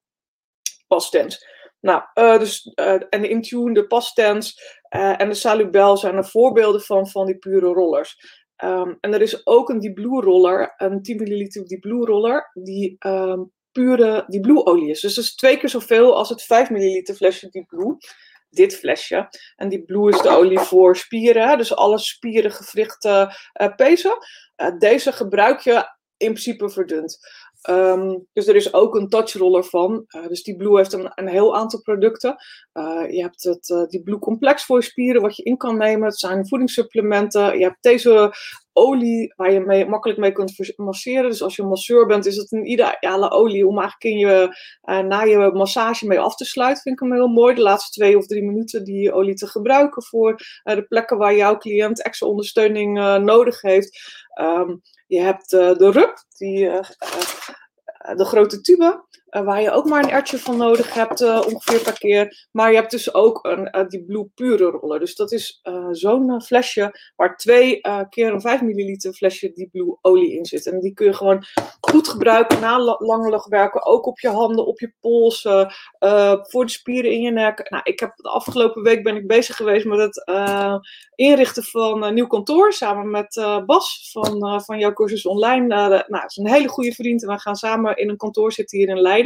pastens. 0.88 1.46
Nou, 1.80 2.02
uh, 2.16 2.40
dus, 2.40 2.72
uh, 2.76 3.02
en 3.10 3.22
de 3.22 3.30
Intune, 3.30 3.74
de 3.74 3.88
pastens 3.88 4.62
uh, 4.96 5.22
en 5.22 5.30
de 5.30 5.36
Salubel 5.36 5.98
zijn 5.98 6.16
er 6.16 6.26
voorbeelden 6.26 6.82
van, 6.82 7.08
van 7.08 7.26
die 7.26 7.38
pure 7.38 7.74
rollers. 7.74 8.46
Um, 8.64 8.98
en 9.02 9.14
er 9.14 9.22
is 9.22 9.46
ook 9.46 9.70
een 9.70 9.80
Deep 9.80 9.94
Blue 9.94 10.22
roller, 10.22 10.74
een 10.78 11.02
10 11.02 11.18
ml 11.18 11.78
Blue 11.80 12.06
roller, 12.06 12.52
die 12.54 12.96
um, 13.00 13.52
pure 13.72 14.26
Blue 14.42 14.66
olie 14.66 14.90
is. 14.90 15.02
Dus 15.02 15.16
dat 15.16 15.24
is 15.24 15.36
twee 15.36 15.58
keer 15.58 15.70
zoveel 15.70 16.16
als 16.16 16.30
het 16.30 16.44
5 16.44 16.70
ml 16.70 17.14
flesje 17.16 17.50
Deep 17.50 17.68
Blue. 17.68 17.98
Dit 18.50 18.76
flesje. 18.76 19.30
En 19.56 19.70
die 19.70 19.84
blue 19.84 20.10
is 20.10 20.22
de 20.22 20.30
olie 20.30 20.60
voor 20.60 20.96
spieren, 20.96 21.58
dus 21.58 21.76
alle 21.76 21.98
spieren, 21.98 22.52
gewrichten, 22.52 23.36
pezen. 23.76 24.18
deze 24.78 25.12
gebruik 25.12 25.60
je 25.60 25.96
in 26.18 26.32
principe 26.32 26.70
verdund. 26.70 27.20
Um, 27.70 28.28
dus 28.34 28.48
er 28.48 28.56
is 28.56 28.74
ook 28.74 28.96
een 28.96 29.10
touchroller 29.10 29.64
van. 29.64 30.06
Uh, 30.08 30.28
dus 30.28 30.44
die 30.44 30.56
Blue 30.56 30.78
heeft 30.78 30.94
een, 30.94 31.12
een 31.16 31.28
heel 31.28 31.56
aantal 31.56 31.82
producten. 31.82 32.36
Uh, 32.74 33.12
je 33.12 33.22
hebt 33.22 33.44
het, 33.44 33.70
uh, 33.70 33.86
die 33.86 34.04
Blue 34.04 34.20
Complex 34.20 34.66
voor 34.66 34.78
je 34.78 34.84
spieren, 34.84 35.22
wat 35.22 35.36
je 35.36 35.44
in 35.44 35.58
kan 35.58 35.78
nemen. 35.78 36.08
Het 36.08 36.20
zijn 36.20 36.48
voedingssupplementen. 36.48 37.58
Je 37.58 37.64
hebt 37.64 37.78
deze 37.82 38.34
olie 38.78 39.34
waar 39.36 39.52
je 39.52 39.60
mee, 39.60 39.86
makkelijk 39.86 40.20
mee 40.20 40.32
kunt 40.32 40.74
masseren. 40.76 41.30
Dus 41.30 41.42
als 41.42 41.56
je 41.56 41.64
masseur 41.64 42.06
bent, 42.06 42.26
is 42.26 42.36
het 42.36 42.52
een 42.52 42.72
ideale 42.72 43.32
olie 43.32 43.68
om 43.68 43.80
eigenlijk 43.80 44.16
in 44.16 44.18
je, 44.18 44.58
na 45.04 45.22
je 45.22 45.52
massage 45.54 46.08
mee 46.08 46.20
af 46.20 46.36
te 46.36 46.46
sluiten. 46.46 46.84
Vind 46.84 47.02
ik 47.02 47.08
hem 47.08 47.18
heel 47.18 47.28
mooi. 47.28 47.56
De 47.56 47.62
laatste 47.62 48.00
twee 48.00 48.18
of 48.18 48.26
drie 48.26 48.44
minuten 48.44 48.84
die 48.84 49.14
olie 49.14 49.36
te 49.36 49.48
gebruiken 49.48 50.04
voor 50.04 50.36
de 50.64 50.86
plekken 50.88 51.18
waar 51.18 51.36
jouw 51.36 51.58
cliënt 51.58 52.04
extra 52.04 52.28
ondersteuning 52.28 53.20
nodig 53.24 53.62
heeft. 53.62 54.00
Um, 54.42 54.82
je 55.08 55.20
hebt 55.20 55.50
de 55.50 55.92
rub, 55.92 56.14
die, 56.38 56.70
de 58.16 58.26
grote 58.26 58.62
tube, 58.62 59.06
uh, 59.30 59.44
waar 59.44 59.62
je 59.62 59.72
ook 59.72 59.86
maar 59.86 60.04
een 60.04 60.10
ertje 60.10 60.38
van 60.38 60.58
nodig 60.58 60.94
hebt, 60.94 61.22
ongeveer 61.22 61.82
per 61.82 61.98
keer. 61.98 62.48
Maar 62.52 62.70
je 62.70 62.76
hebt 62.76 62.92
dus 62.92 63.14
ook 63.14 63.40
een, 63.46 63.88
die 63.88 64.06
Blue 64.06 64.30
Pure 64.36 64.70
roller. 64.70 65.00
Dus 65.00 65.16
dat 65.16 65.32
is 65.32 65.62
zo'n 65.92 66.42
flesje 66.42 67.00
waar 67.16 67.38
twee 67.38 67.82
keer 68.10 68.34
een 68.34 68.42
5 68.42 68.62
milliliter 68.62 69.14
flesje 69.14 69.52
die 69.52 69.70
Blue 69.70 69.98
olie 70.02 70.38
in 70.38 70.46
zit. 70.46 70.66
En 70.66 70.80
die 70.80 70.94
kun 70.94 71.06
je 71.06 71.14
gewoon 71.14 71.44
goed 71.80 72.08
gebruiken 72.08 72.60
na 72.60 72.80
langelig 73.00 73.48
werken. 73.48 73.86
Ook 73.86 74.06
op 74.06 74.20
je 74.20 74.30
handen, 74.30 74.66
op 74.66 74.80
je 74.80 74.94
polsen, 75.00 75.74
voor 76.42 76.66
de 76.66 76.72
spieren 76.72 77.12
in 77.12 77.22
je 77.22 77.32
nek. 77.32 77.70
Nou, 77.70 77.84
ik 77.84 78.00
heb 78.00 78.16
de 78.16 78.30
afgelopen 78.30 78.84
week 78.84 79.04
ben 79.04 79.16
ik 79.16 79.28
bezig 79.28 79.56
geweest 79.56 79.86
met 79.86 80.00
het 80.00 80.32
inrichten 81.16 81.64
van 81.64 82.04
een 82.04 82.14
nieuw 82.14 82.28
kantoor. 82.28 82.74
Samen 82.74 83.10
met 83.10 83.62
Bas 83.66 84.10
van, 84.12 84.62
van 84.66 84.80
jouw 84.80 84.94
cursus 84.94 85.26
online. 85.26 85.76
Uh, 85.76 85.88
nou, 85.88 86.06
dat 86.08 86.30
is 86.30 86.38
een 86.38 86.48
hele 86.48 86.68
goede 86.68 86.92
vriend 86.92 87.24
en 87.24 87.30
we 87.30 87.40
gaan 87.40 87.56
samen 87.56 87.98
in 87.98 88.10
een 88.10 88.18
kantoor 88.18 88.52
zitten 88.52 88.78
hier 88.78 88.88
in 88.88 89.02
Leiden. 89.02 89.17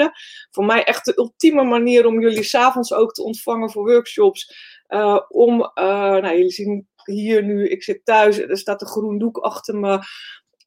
Voor 0.51 0.65
mij 0.65 0.83
echt 0.83 1.05
de 1.05 1.17
ultieme 1.17 1.63
manier 1.63 2.05
om 2.05 2.21
jullie 2.21 2.43
s'avonds 2.43 2.93
ook 2.93 3.13
te 3.13 3.23
ontvangen 3.23 3.71
voor 3.71 3.83
workshops. 3.83 4.55
Uh, 4.89 5.19
om, 5.27 5.59
uh, 5.61 5.83
nou 5.93 6.35
jullie 6.35 6.51
zien 6.51 6.87
hier 7.03 7.43
nu, 7.43 7.69
ik 7.69 7.83
zit 7.83 8.05
thuis, 8.05 8.39
er 8.39 8.57
staat 8.57 8.81
een 8.81 8.87
groen 8.87 9.17
doek 9.17 9.37
achter 9.37 9.75
me. 9.75 9.99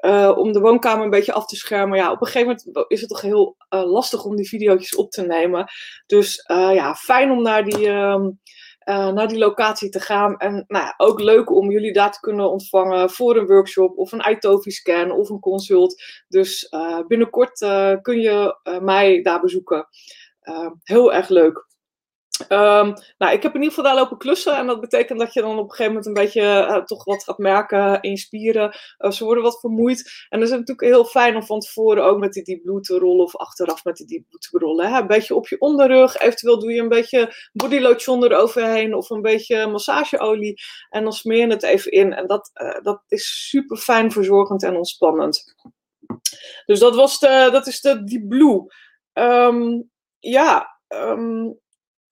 Uh, 0.00 0.32
om 0.37 0.52
de 0.52 0.60
woonkamer 0.60 1.04
een 1.04 1.10
beetje 1.10 1.32
af 1.32 1.46
te 1.46 1.56
schermen. 1.56 1.98
Ja, 1.98 2.10
op 2.10 2.20
een 2.20 2.26
gegeven 2.26 2.60
moment 2.66 2.90
is 2.90 3.00
het 3.00 3.10
toch 3.10 3.20
heel 3.20 3.56
lastig 3.68 4.24
om 4.24 4.37
die 4.37 4.48
video's 4.48 4.96
op 4.96 5.10
te 5.10 5.22
nemen. 5.22 5.64
Dus 6.06 6.44
ja, 6.48 6.94
fijn 6.94 7.30
om 7.30 7.42
naar 7.42 7.64
die, 7.64 7.88
ehm, 7.88 8.30
uh, 8.84 9.08
naar 9.08 9.28
die 9.28 9.38
locatie 9.38 9.88
te 9.88 10.00
gaan. 10.00 10.36
En 10.36 10.64
nou 10.66 10.84
ja, 10.84 10.94
ook 10.96 11.20
leuk 11.20 11.50
om 11.50 11.70
jullie 11.70 11.92
daar 11.92 12.12
te 12.12 12.20
kunnen 12.20 12.50
ontvangen 12.50 13.10
voor 13.10 13.36
een 13.36 13.46
workshop 13.46 13.98
of 13.98 14.12
een 14.12 14.30
iTofi-scan 14.30 15.10
of 15.10 15.28
een 15.28 15.40
consult. 15.40 16.02
Dus 16.28 16.66
uh, 16.70 17.00
binnenkort 17.06 17.60
uh, 17.60 17.94
kun 18.02 18.20
je 18.20 18.58
mij 18.82 19.22
daar 19.22 19.40
bezoeken. 19.40 19.88
heel 20.82 21.14
erg 21.14 21.28
leuk. 21.28 21.73
Um, 22.48 22.94
nou, 23.18 23.32
ik 23.32 23.42
heb 23.42 23.54
in 23.54 23.62
ieder 23.62 23.68
geval 23.68 23.84
daar 23.84 23.94
lopen 23.94 24.18
klussen. 24.18 24.56
En 24.56 24.66
dat 24.66 24.80
betekent 24.80 25.18
dat 25.18 25.32
je 25.32 25.40
dan 25.40 25.58
op 25.58 25.64
een 25.64 25.70
gegeven 25.70 25.92
moment 25.92 26.06
een 26.06 26.24
beetje 26.24 26.40
uh, 26.40 26.84
toch 26.84 27.04
wat 27.04 27.24
gaat 27.24 27.38
merken 27.38 28.00
in 28.00 28.16
spieren. 28.16 28.76
Uh, 28.98 29.10
ze 29.10 29.24
worden 29.24 29.42
wat 29.42 29.60
vermoeid. 29.60 30.26
En 30.28 30.38
dan 30.38 30.42
is 30.42 30.50
het 30.50 30.58
natuurlijk 30.58 30.88
heel 30.88 31.04
fijn 31.04 31.36
om 31.36 31.42
van 31.42 31.60
tevoren 31.60 32.04
ook 32.04 32.18
met 32.18 32.32
die 32.32 32.42
diep 32.42 32.62
bloed 32.62 32.84
te 32.84 32.98
rollen. 32.98 33.24
Of 33.24 33.36
achteraf 33.36 33.84
met 33.84 33.96
die 33.96 34.06
diep 34.06 34.28
bloed 34.28 34.40
te 34.50 34.58
rollen. 34.58 34.92
Hè? 34.92 35.00
Een 35.00 35.06
beetje 35.06 35.34
op 35.34 35.48
je 35.48 35.60
onderrug. 35.60 36.18
Eventueel 36.18 36.58
doe 36.58 36.72
je 36.72 36.80
een 36.80 36.88
beetje 36.88 37.34
bodylotion 37.52 38.24
eroverheen. 38.24 38.94
Of 38.94 39.10
een 39.10 39.22
beetje 39.22 39.66
massageolie. 39.66 40.60
En 40.90 41.02
dan 41.02 41.12
smeer 41.12 41.38
je 41.38 41.46
het 41.46 41.62
even 41.62 41.90
in. 41.90 42.12
En 42.12 42.26
dat, 42.26 42.50
uh, 42.54 42.80
dat 42.82 43.02
is 43.08 43.48
super 43.48 43.76
fijn 43.76 44.12
verzorgend 44.12 44.62
en 44.62 44.76
ontspannend. 44.76 45.54
Dus 46.66 46.78
dat, 46.78 46.94
was 46.94 47.18
de, 47.18 47.48
dat 47.52 47.66
is 47.66 47.80
de 47.80 48.04
Deep 48.04 48.28
Blue. 48.28 48.66
Um, 49.12 49.90
ja, 50.18 50.78
um, 50.88 51.62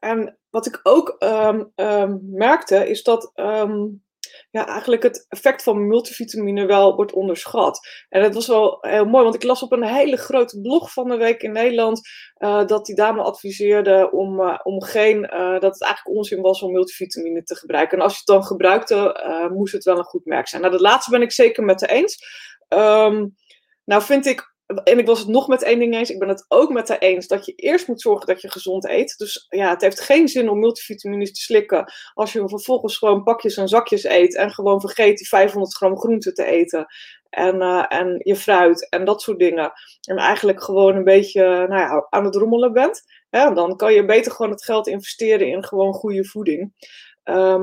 en 0.02 0.38
wat 0.50 0.66
ik 0.66 0.80
ook 0.82 1.16
um, 1.18 1.72
um, 1.74 2.20
merkte, 2.22 2.88
is 2.88 3.02
dat 3.02 3.32
um, 3.34 4.02
ja, 4.50 4.66
eigenlijk 4.66 5.02
het 5.02 5.26
effect 5.28 5.62
van 5.62 5.86
multivitamine 5.86 6.66
wel 6.66 6.96
wordt 6.96 7.12
onderschat. 7.12 7.88
En 8.08 8.22
dat 8.22 8.34
was 8.34 8.46
wel 8.46 8.78
heel 8.80 9.04
mooi, 9.04 9.22
want 9.22 9.34
ik 9.34 9.42
las 9.42 9.62
op 9.62 9.72
een 9.72 9.84
hele 9.84 10.16
grote 10.16 10.60
blog 10.60 10.92
van 10.92 11.08
de 11.08 11.16
week 11.16 11.42
in 11.42 11.52
Nederland 11.52 12.00
uh, 12.38 12.66
dat 12.66 12.86
die 12.86 12.94
dame 12.94 13.22
adviseerde 13.22 14.10
om, 14.10 14.40
uh, 14.40 14.58
om 14.62 14.82
geen, 14.82 15.24
uh, 15.24 15.60
dat 15.60 15.72
het 15.72 15.82
eigenlijk 15.82 16.16
onzin 16.16 16.40
was 16.40 16.62
om 16.62 16.72
multivitamine 16.72 17.42
te 17.42 17.54
gebruiken. 17.54 17.98
En 17.98 18.04
als 18.04 18.12
je 18.12 18.18
het 18.18 18.26
dan 18.26 18.44
gebruikte, 18.44 19.50
moest 19.52 19.72
het 19.72 19.84
wel 19.84 19.98
een 19.98 20.04
goed 20.04 20.24
merk 20.24 20.48
zijn. 20.48 20.60
Nou, 20.60 20.72
dat 20.72 20.82
laatste 20.82 21.10
ben 21.10 21.22
ik 21.22 21.32
zeker 21.32 21.64
met 21.64 21.78
de 21.78 21.88
eens. 21.88 22.24
nou 23.84 24.02
vind 24.02 24.26
ik 24.26 24.51
en 24.74 24.98
ik 24.98 25.06
was 25.06 25.18
het 25.18 25.28
nog 25.28 25.48
met 25.48 25.62
één 25.62 25.78
ding 25.78 25.94
eens. 25.94 26.10
Ik 26.10 26.18
ben 26.18 26.28
het 26.28 26.44
ook 26.48 26.72
met 26.72 26.88
haar 26.88 26.98
eens 26.98 27.26
dat 27.26 27.46
je 27.46 27.52
eerst 27.52 27.88
moet 27.88 28.00
zorgen 28.00 28.26
dat 28.26 28.40
je 28.40 28.50
gezond 28.50 28.88
eet. 28.88 29.18
Dus 29.18 29.46
ja, 29.48 29.70
het 29.70 29.80
heeft 29.80 30.00
geen 30.00 30.28
zin 30.28 30.48
om 30.48 30.58
multivitamines 30.58 31.32
te 31.32 31.40
slikken. 31.40 31.92
Als 32.14 32.32
je 32.32 32.48
vervolgens 32.48 32.98
gewoon 32.98 33.22
pakjes 33.22 33.56
en 33.56 33.68
zakjes 33.68 34.04
eet. 34.04 34.36
En 34.36 34.50
gewoon 34.50 34.80
vergeet 34.80 35.18
die 35.18 35.28
500 35.28 35.74
gram 35.74 35.98
groente 35.98 36.32
te 36.32 36.44
eten. 36.44 36.86
En, 37.30 37.56
uh, 37.56 37.84
en 37.88 38.20
je 38.22 38.36
fruit 38.36 38.88
en 38.88 39.04
dat 39.04 39.22
soort 39.22 39.38
dingen. 39.38 39.72
En 40.08 40.16
eigenlijk 40.16 40.62
gewoon 40.62 40.96
een 40.96 41.04
beetje 41.04 41.42
nou 41.42 41.80
ja, 41.80 42.06
aan 42.10 42.24
het 42.24 42.34
rommelen 42.34 42.72
bent. 42.72 43.02
Ja, 43.30 43.50
dan 43.50 43.76
kan 43.76 43.92
je 43.92 44.04
beter 44.04 44.32
gewoon 44.32 44.50
het 44.50 44.64
geld 44.64 44.86
investeren 44.86 45.46
in 45.46 45.64
gewoon 45.64 45.92
goede 45.92 46.24
voeding. 46.24 46.72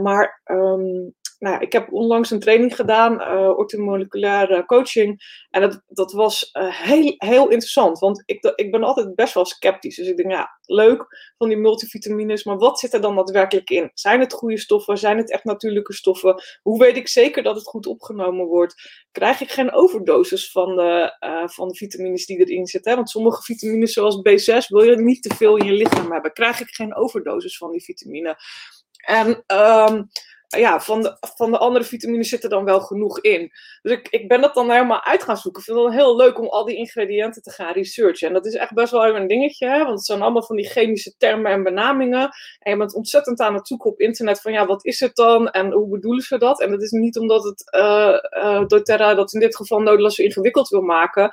maar 0.02 0.42
um, 0.46 1.14
nou, 1.40 1.62
ik 1.62 1.72
heb 1.72 1.94
onlangs 1.94 2.32
een 2.32 2.40
training 2.40 2.76
gedaan, 2.76 3.14
uh, 3.14 3.58
orthomoleculaire 3.58 4.66
coaching. 4.66 5.22
En 5.50 5.62
dat, 5.62 5.82
dat 5.88 6.12
was 6.12 6.50
uh, 6.54 6.82
heel, 6.82 7.14
heel 7.18 7.50
interessant, 7.50 8.00
want 8.00 8.24
ik, 8.26 8.54
ik 8.56 8.72
ben 8.72 8.84
altijd 8.84 9.16
best 9.16 9.34
wel 9.34 9.46
sceptisch. 9.46 9.96
Dus 9.96 10.08
ik 10.08 10.18
denk, 10.18 10.32
ja, 10.32 10.60
leuk 10.62 11.34
van 11.38 11.48
die 11.48 11.58
multivitamines, 11.58 12.44
maar 12.44 12.58
wat 12.58 12.80
zit 12.80 12.94
er 12.94 13.02
dan 13.02 13.16
daadwerkelijk 13.16 13.70
in? 13.70 13.92
Zijn 13.94 14.20
het 14.20 14.34
goede 14.34 14.58
stoffen? 14.58 14.98
Zijn 14.98 15.18
het 15.18 15.32
echt 15.32 15.44
natuurlijke 15.44 15.94
stoffen? 15.94 16.44
Hoe 16.62 16.80
weet 16.80 16.98
ik 16.98 17.08
zeker 17.08 17.44
dat 17.44 17.56
het 17.56 17.68
goed 17.68 17.88
opgenomen 17.88 18.46
wordt? 18.46 19.06
Krijg 19.12 19.42
ik 19.42 19.50
geen 19.52 19.72
overdosis 19.72 20.52
van 20.52 20.76
de, 20.76 21.18
uh, 21.26 21.48
van 21.48 21.68
de 21.68 21.76
vitamines 21.76 22.26
die 22.26 22.38
erin 22.38 22.66
zitten? 22.66 22.96
Want 22.96 23.10
sommige 23.10 23.42
vitamines, 23.42 23.94
zoals 23.94 24.18
B6, 24.18 24.68
wil 24.68 24.84
je 24.84 25.02
niet 25.02 25.24
te 25.24 25.36
veel 25.36 25.58
in 25.58 25.66
je 25.66 25.74
lichaam 25.74 26.12
hebben. 26.12 26.34
Krijg 26.34 26.60
ik 26.60 26.70
geen 26.70 26.96
overdosis 26.96 27.58
van 27.58 27.72
die 27.72 27.84
vitamine? 27.84 28.38
En... 29.06 29.44
Um, 29.48 30.10
ja, 30.58 30.80
van 30.80 31.02
de, 31.02 31.18
van 31.36 31.52
de 31.52 31.58
andere 31.58 31.86
vitamines 31.86 32.30
zit 32.30 32.44
er 32.44 32.50
dan 32.50 32.64
wel 32.64 32.80
genoeg 32.80 33.20
in. 33.20 33.52
Dus 33.82 33.92
ik, 33.92 34.08
ik 34.10 34.28
ben 34.28 34.42
dat 34.42 34.54
dan 34.54 34.72
helemaal 34.72 35.04
uit 35.04 35.24
gaan 35.24 35.38
zoeken. 35.38 35.62
Ik 35.62 35.68
vind 35.68 35.86
het 35.86 35.94
heel 35.94 36.16
leuk 36.16 36.40
om 36.40 36.48
al 36.48 36.66
die 36.66 36.76
ingrediënten 36.76 37.42
te 37.42 37.52
gaan 37.52 37.74
researchen. 37.74 38.28
En 38.28 38.34
dat 38.34 38.46
is 38.46 38.54
echt 38.54 38.74
best 38.74 38.92
wel 38.92 39.16
een 39.16 39.28
dingetje, 39.28 39.68
hè? 39.68 39.78
want 39.78 39.90
het 39.90 40.06
zijn 40.06 40.22
allemaal 40.22 40.44
van 40.44 40.56
die 40.56 40.70
chemische 40.70 41.14
termen 41.18 41.52
en 41.52 41.64
benamingen. 41.64 42.30
En 42.60 42.72
je 42.72 42.78
bent 42.78 42.94
ontzettend 42.94 43.40
aan 43.40 43.54
het 43.54 43.68
zoeken 43.68 43.90
op 43.90 44.00
internet 44.00 44.42
van 44.42 44.52
ja, 44.52 44.66
wat 44.66 44.86
is 44.86 45.00
het 45.00 45.16
dan 45.16 45.50
en 45.50 45.72
hoe 45.72 45.88
bedoelen 45.88 46.24
ze 46.24 46.38
dat? 46.38 46.62
En 46.62 46.72
dat 46.72 46.82
is 46.82 46.92
niet 46.92 47.18
omdat 47.18 47.44
het 47.44 47.64
uh, 47.76 48.68
doTERRA 48.68 49.14
dat 49.14 49.34
in 49.34 49.40
dit 49.40 49.56
geval 49.56 49.80
nodig 49.80 50.12
zo 50.12 50.24
ingewikkeld 50.24 50.70
wil 50.70 50.82
maken. 50.82 51.32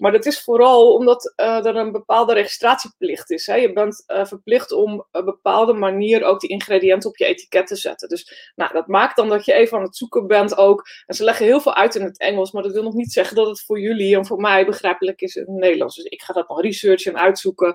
Maar 0.00 0.12
dat 0.12 0.26
is 0.26 0.42
vooral 0.42 0.94
omdat 0.94 1.32
uh, 1.36 1.66
er 1.66 1.76
een 1.76 1.92
bepaalde 1.92 2.34
registratieplicht 2.34 3.30
is. 3.30 3.46
Hè. 3.46 3.54
Je 3.54 3.72
bent 3.72 4.04
uh, 4.06 4.24
verplicht 4.24 4.72
om 4.72 4.94
op 4.94 5.06
een 5.10 5.24
bepaalde 5.24 5.72
manier 5.72 6.24
ook 6.24 6.40
die 6.40 6.50
ingrediënten 6.50 7.10
op 7.10 7.16
je 7.16 7.24
etiket 7.24 7.66
te 7.66 7.76
zetten. 7.76 8.08
Dus 8.08 8.52
nou, 8.56 8.72
dat 8.72 8.86
maakt 8.86 9.16
dan 9.16 9.28
dat 9.28 9.44
je 9.44 9.52
even 9.52 9.78
aan 9.78 9.84
het 9.84 9.96
zoeken 9.96 10.26
bent 10.26 10.56
ook. 10.56 10.88
En 11.06 11.14
ze 11.14 11.24
leggen 11.24 11.46
heel 11.46 11.60
veel 11.60 11.74
uit 11.74 11.94
in 11.94 12.02
het 12.02 12.18
Engels, 12.18 12.52
maar 12.52 12.62
dat 12.62 12.72
wil 12.72 12.82
nog 12.82 12.94
niet 12.94 13.12
zeggen 13.12 13.36
dat 13.36 13.46
het 13.46 13.60
voor 13.60 13.80
jullie 13.80 14.16
en 14.16 14.26
voor 14.26 14.40
mij 14.40 14.66
begrijpelijk 14.66 15.20
is 15.20 15.36
in 15.36 15.42
het 15.42 15.60
Nederlands. 15.60 15.96
Dus 15.96 16.04
ik 16.04 16.22
ga 16.22 16.32
dat 16.32 16.48
nog 16.48 16.60
researchen 16.62 17.12
en 17.12 17.20
uitzoeken. 17.20 17.74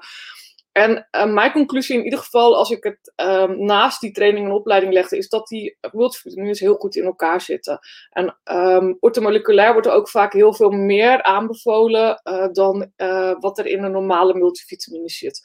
En 0.76 1.08
uh, 1.12 1.34
mijn 1.34 1.52
conclusie 1.52 1.98
in 1.98 2.04
ieder 2.04 2.20
geval, 2.20 2.58
als 2.58 2.70
ik 2.70 2.84
het 2.84 3.14
um, 3.16 3.66
naast 3.66 4.02
die 4.02 4.12
training 4.12 4.46
en 4.46 4.52
opleiding 4.52 4.94
legde, 4.94 5.18
is 5.18 5.30
dat 5.30 5.48
die 5.48 5.78
multivitamines 5.92 6.60
heel 6.60 6.76
goed 6.76 6.96
in 6.96 7.04
elkaar 7.04 7.42
zitten. 7.42 7.80
En 8.10 8.38
um, 8.52 8.98
ortomoleculair 9.00 9.72
wordt 9.72 9.88
er 9.88 9.94
ook 9.94 10.10
vaak 10.10 10.34
heel 10.34 10.54
veel 10.54 10.70
meer 10.70 11.24
aanbevolen 11.24 12.22
uh, 12.24 12.48
dan 12.52 12.92
uh, 12.98 13.36
wat 13.40 13.58
er 13.58 13.66
in 13.66 13.84
een 13.84 13.92
normale 13.92 14.34
multivitamine 14.34 15.10
zit. 15.10 15.42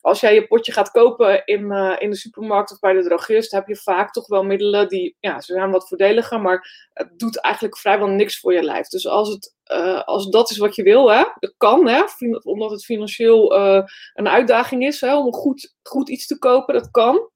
Als 0.00 0.20
jij 0.20 0.34
je 0.34 0.46
potje 0.46 0.72
gaat 0.72 0.90
kopen 0.90 1.44
in, 1.44 1.72
in 1.98 2.10
de 2.10 2.16
supermarkt 2.16 2.72
of 2.72 2.78
bij 2.78 2.92
de 2.92 3.02
drogist, 3.02 3.50
heb 3.52 3.66
je 3.66 3.76
vaak 3.76 4.12
toch 4.12 4.26
wel 4.26 4.42
middelen 4.42 4.88
die, 4.88 5.16
ja, 5.20 5.40
ze 5.40 5.52
zijn 5.52 5.70
wat 5.70 5.88
voordeliger, 5.88 6.40
maar 6.40 6.88
het 6.92 7.18
doet 7.18 7.40
eigenlijk 7.40 7.78
vrijwel 7.78 8.08
niks 8.08 8.40
voor 8.40 8.52
je 8.52 8.62
lijf. 8.62 8.88
Dus 8.88 9.06
als 9.06 9.28
het 9.28 9.54
uh, 9.72 10.02
als 10.02 10.30
dat 10.30 10.50
is 10.50 10.58
wat 10.58 10.74
je 10.74 10.82
wil, 10.82 11.12
hè, 11.12 11.24
dat 11.38 11.54
kan, 11.56 11.88
hè, 11.88 12.02
omdat 12.42 12.70
het 12.70 12.84
financieel 12.84 13.58
uh, 13.58 13.82
een 14.14 14.28
uitdaging 14.28 14.86
is 14.86 15.02
om 15.02 15.32
goed, 15.32 15.74
goed 15.82 16.08
iets 16.08 16.26
te 16.26 16.38
kopen, 16.38 16.74
dat 16.74 16.90
kan. 16.90 17.30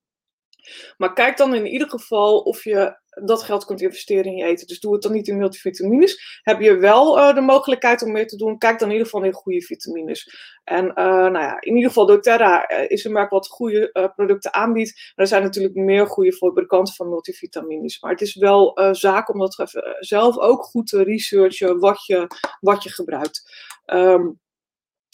Maar 0.97 1.13
kijk 1.13 1.37
dan 1.37 1.55
in 1.55 1.67
ieder 1.67 1.89
geval 1.89 2.39
of 2.39 2.65
je 2.65 2.99
dat 3.25 3.43
geld 3.43 3.65
kunt 3.65 3.81
investeren 3.81 4.25
in 4.25 4.37
je 4.37 4.45
eten. 4.45 4.67
Dus 4.67 4.81
doe 4.81 4.93
het 4.93 5.03
dan 5.03 5.13
niet 5.13 5.29
in 5.29 5.37
multivitamines. 5.37 6.41
Heb 6.43 6.61
je 6.61 6.77
wel 6.77 7.19
uh, 7.19 7.35
de 7.35 7.41
mogelijkheid 7.41 8.03
om 8.03 8.13
meer 8.13 8.27
te 8.27 8.37
doen, 8.37 8.59
kijk 8.59 8.79
dan 8.79 8.89
in 8.89 8.95
ieder 8.95 9.11
geval 9.11 9.27
in 9.27 9.33
goede 9.33 9.63
vitamines. 9.63 10.37
En 10.65 10.85
uh, 10.85 10.95
nou 10.95 11.39
ja, 11.39 11.61
in 11.61 11.75
ieder 11.75 11.89
geval 11.89 12.07
doTERRA 12.07 12.71
uh, 12.71 12.91
is 12.91 13.05
een 13.05 13.13
merk 13.13 13.31
wat 13.31 13.49
goede 13.49 14.13
producten 14.17 14.55
aanbiedt. 14.55 15.13
Er 15.15 15.27
zijn 15.27 15.43
natuurlijk 15.43 15.75
meer 15.75 16.07
goede 16.07 16.33
fabrikanten 16.33 16.95
van 16.95 17.09
multivitamines. 17.09 18.01
Maar 18.01 18.11
het 18.11 18.21
is 18.21 18.35
wel 18.35 18.79
zaak 18.93 19.33
om 19.33 19.39
dat 19.39 19.73
zelf 19.99 20.39
ook 20.39 20.63
goed 20.63 20.87
te 20.87 21.03
researchen 21.03 21.79
wat 21.79 22.07
je, 22.07 22.27
wat 22.61 22.83
je 22.83 22.91
gebruikt. 22.91 23.43
Um, 23.87 24.41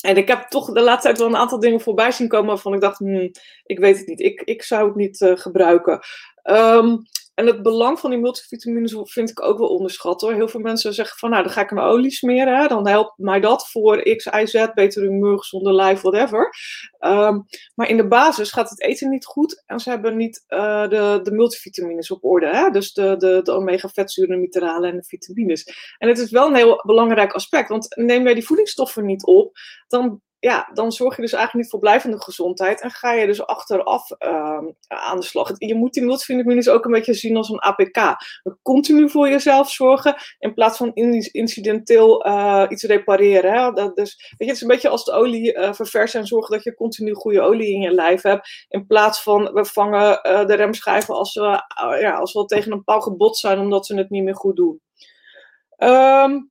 en 0.05 0.17
ik 0.17 0.29
heb 0.29 0.49
toch 0.49 0.73
de 0.73 0.81
laatste 0.81 1.07
tijd 1.07 1.19
wel 1.19 1.27
een 1.27 1.37
aantal 1.37 1.61
dingen 1.61 1.81
voorbij 1.81 2.11
zien 2.11 2.29
komen 2.29 2.47
waarvan 2.47 2.75
ik 2.75 2.81
dacht, 2.81 2.99
hmm, 2.99 3.31
ik 3.65 3.79
weet 3.79 3.99
het 3.99 4.07
niet, 4.07 4.21
ik, 4.21 4.43
ik 4.43 4.63
zou 4.63 4.87
het 4.87 4.97
niet 4.97 5.33
gebruiken. 5.35 6.01
Um, 6.43 7.03
en 7.41 7.47
het 7.47 7.63
belang 7.63 7.99
van 7.99 8.11
die 8.11 8.19
multivitamines 8.19 8.97
vind 9.03 9.31
ik 9.31 9.43
ook 9.43 9.59
wel 9.59 9.69
onderschat 9.69 10.21
hoor. 10.21 10.33
Heel 10.33 10.49
veel 10.49 10.61
mensen 10.61 10.95
zeggen 10.95 11.19
van 11.19 11.31
nou 11.31 11.43
dan 11.43 11.53
ga 11.53 11.61
ik 11.61 11.71
een 11.71 11.79
olie 11.79 12.11
smeren. 12.11 12.69
Dan 12.69 12.89
helpt 12.89 13.19
mij 13.19 13.41
dat 13.41 13.71
voor 13.71 14.03
X, 14.17 14.27
Y, 14.27 14.47
Z, 14.47 14.67
beter 14.75 15.03
humeur, 15.03 15.39
gezonde 15.39 15.73
lijf, 15.73 16.01
whatever. 16.01 16.51
Um, 16.99 17.45
maar 17.75 17.89
in 17.89 17.97
de 17.97 18.09
basis 18.09 18.53
gaat 18.53 18.71
het 18.71 18.83
eten 18.83 19.11
niet 19.11 19.25
goed. 19.25 19.63
En 19.67 19.81
ze 19.81 19.91
hebben 19.91 20.17
niet 20.17 20.45
uh, 20.49 20.89
de, 20.89 21.21
de 21.23 21.31
multivitamines 21.31 22.11
op 22.11 22.25
orde. 22.25 22.47
Hè? 22.47 22.71
Dus 22.71 22.93
de, 22.93 23.17
de, 23.17 23.41
de 23.43 23.53
omega-vetzuren, 23.53 24.41
mineralen 24.41 24.91
en 24.91 24.97
de 24.97 25.05
vitamines. 25.05 25.95
En 25.99 26.09
het 26.09 26.19
is 26.19 26.31
wel 26.31 26.47
een 26.47 26.55
heel 26.55 26.83
belangrijk 26.87 27.33
aspect. 27.33 27.69
Want 27.69 27.97
neem 27.97 28.23
jij 28.23 28.35
die 28.35 28.47
voedingsstoffen 28.47 29.07
niet 29.07 29.25
op, 29.25 29.57
dan 29.89 30.21
ja, 30.41 30.71
dan 30.73 30.93
zorg 30.93 31.17
je 31.17 31.23
dus 31.23 31.33
eigenlijk 31.33 31.63
niet 31.63 31.73
voor 31.73 31.81
blijvende 31.81 32.23
gezondheid 32.23 32.81
en 32.81 32.91
ga 32.91 33.13
je 33.13 33.27
dus 33.27 33.47
achteraf 33.47 34.11
uh, 34.11 34.59
aan 34.89 35.17
de 35.17 35.23
slag. 35.23 35.53
Je 35.57 35.75
moet 35.75 35.93
die 35.93 36.05
multivitamines 36.05 36.69
ook 36.69 36.85
een 36.85 36.93
beetje 36.93 37.15
zien 37.15 37.37
als 37.37 37.49
een 37.49 37.61
APK. 37.61 38.17
Continu 38.63 39.11
voor 39.11 39.29
jezelf 39.29 39.71
zorgen 39.71 40.17
in 40.39 40.55
plaats 40.55 40.77
van 40.77 40.95
incidenteel 41.33 42.27
uh, 42.27 42.65
iets 42.69 42.83
repareren. 42.83 43.53
Hè? 43.53 43.73
Dat, 43.73 43.97
dus, 43.97 44.17
weet 44.17 44.37
je, 44.39 44.45
het 44.45 44.55
is 44.55 44.61
een 44.61 44.69
beetje 44.69 44.89
als 44.89 45.05
de 45.05 45.13
olie 45.13 45.55
uh, 45.55 45.73
verversen 45.73 46.21
en 46.21 46.27
zorgen 46.27 46.55
dat 46.55 46.65
je 46.65 46.75
continu 46.75 47.15
goede 47.15 47.41
olie 47.41 47.73
in 47.73 47.81
je 47.81 47.91
lijf 47.91 48.23
hebt. 48.23 48.67
In 48.69 48.87
plaats 48.87 49.23
van 49.23 49.53
we 49.53 49.65
vangen 49.65 50.21
uh, 50.23 50.47
de 50.47 50.55
remschijven 50.55 51.15
als 51.15 51.35
we, 51.35 51.63
ja, 52.01 52.15
als 52.19 52.33
we 52.33 52.45
tegen 52.45 52.73
een 52.73 52.85
paal 52.85 53.01
gebot 53.01 53.39
zijn 53.39 53.59
omdat 53.59 53.87
ze 53.87 53.97
het 53.97 54.11
niet 54.11 54.23
meer 54.23 54.37
goed 54.37 54.57
doen. 54.57 54.81
Um, 55.79 56.51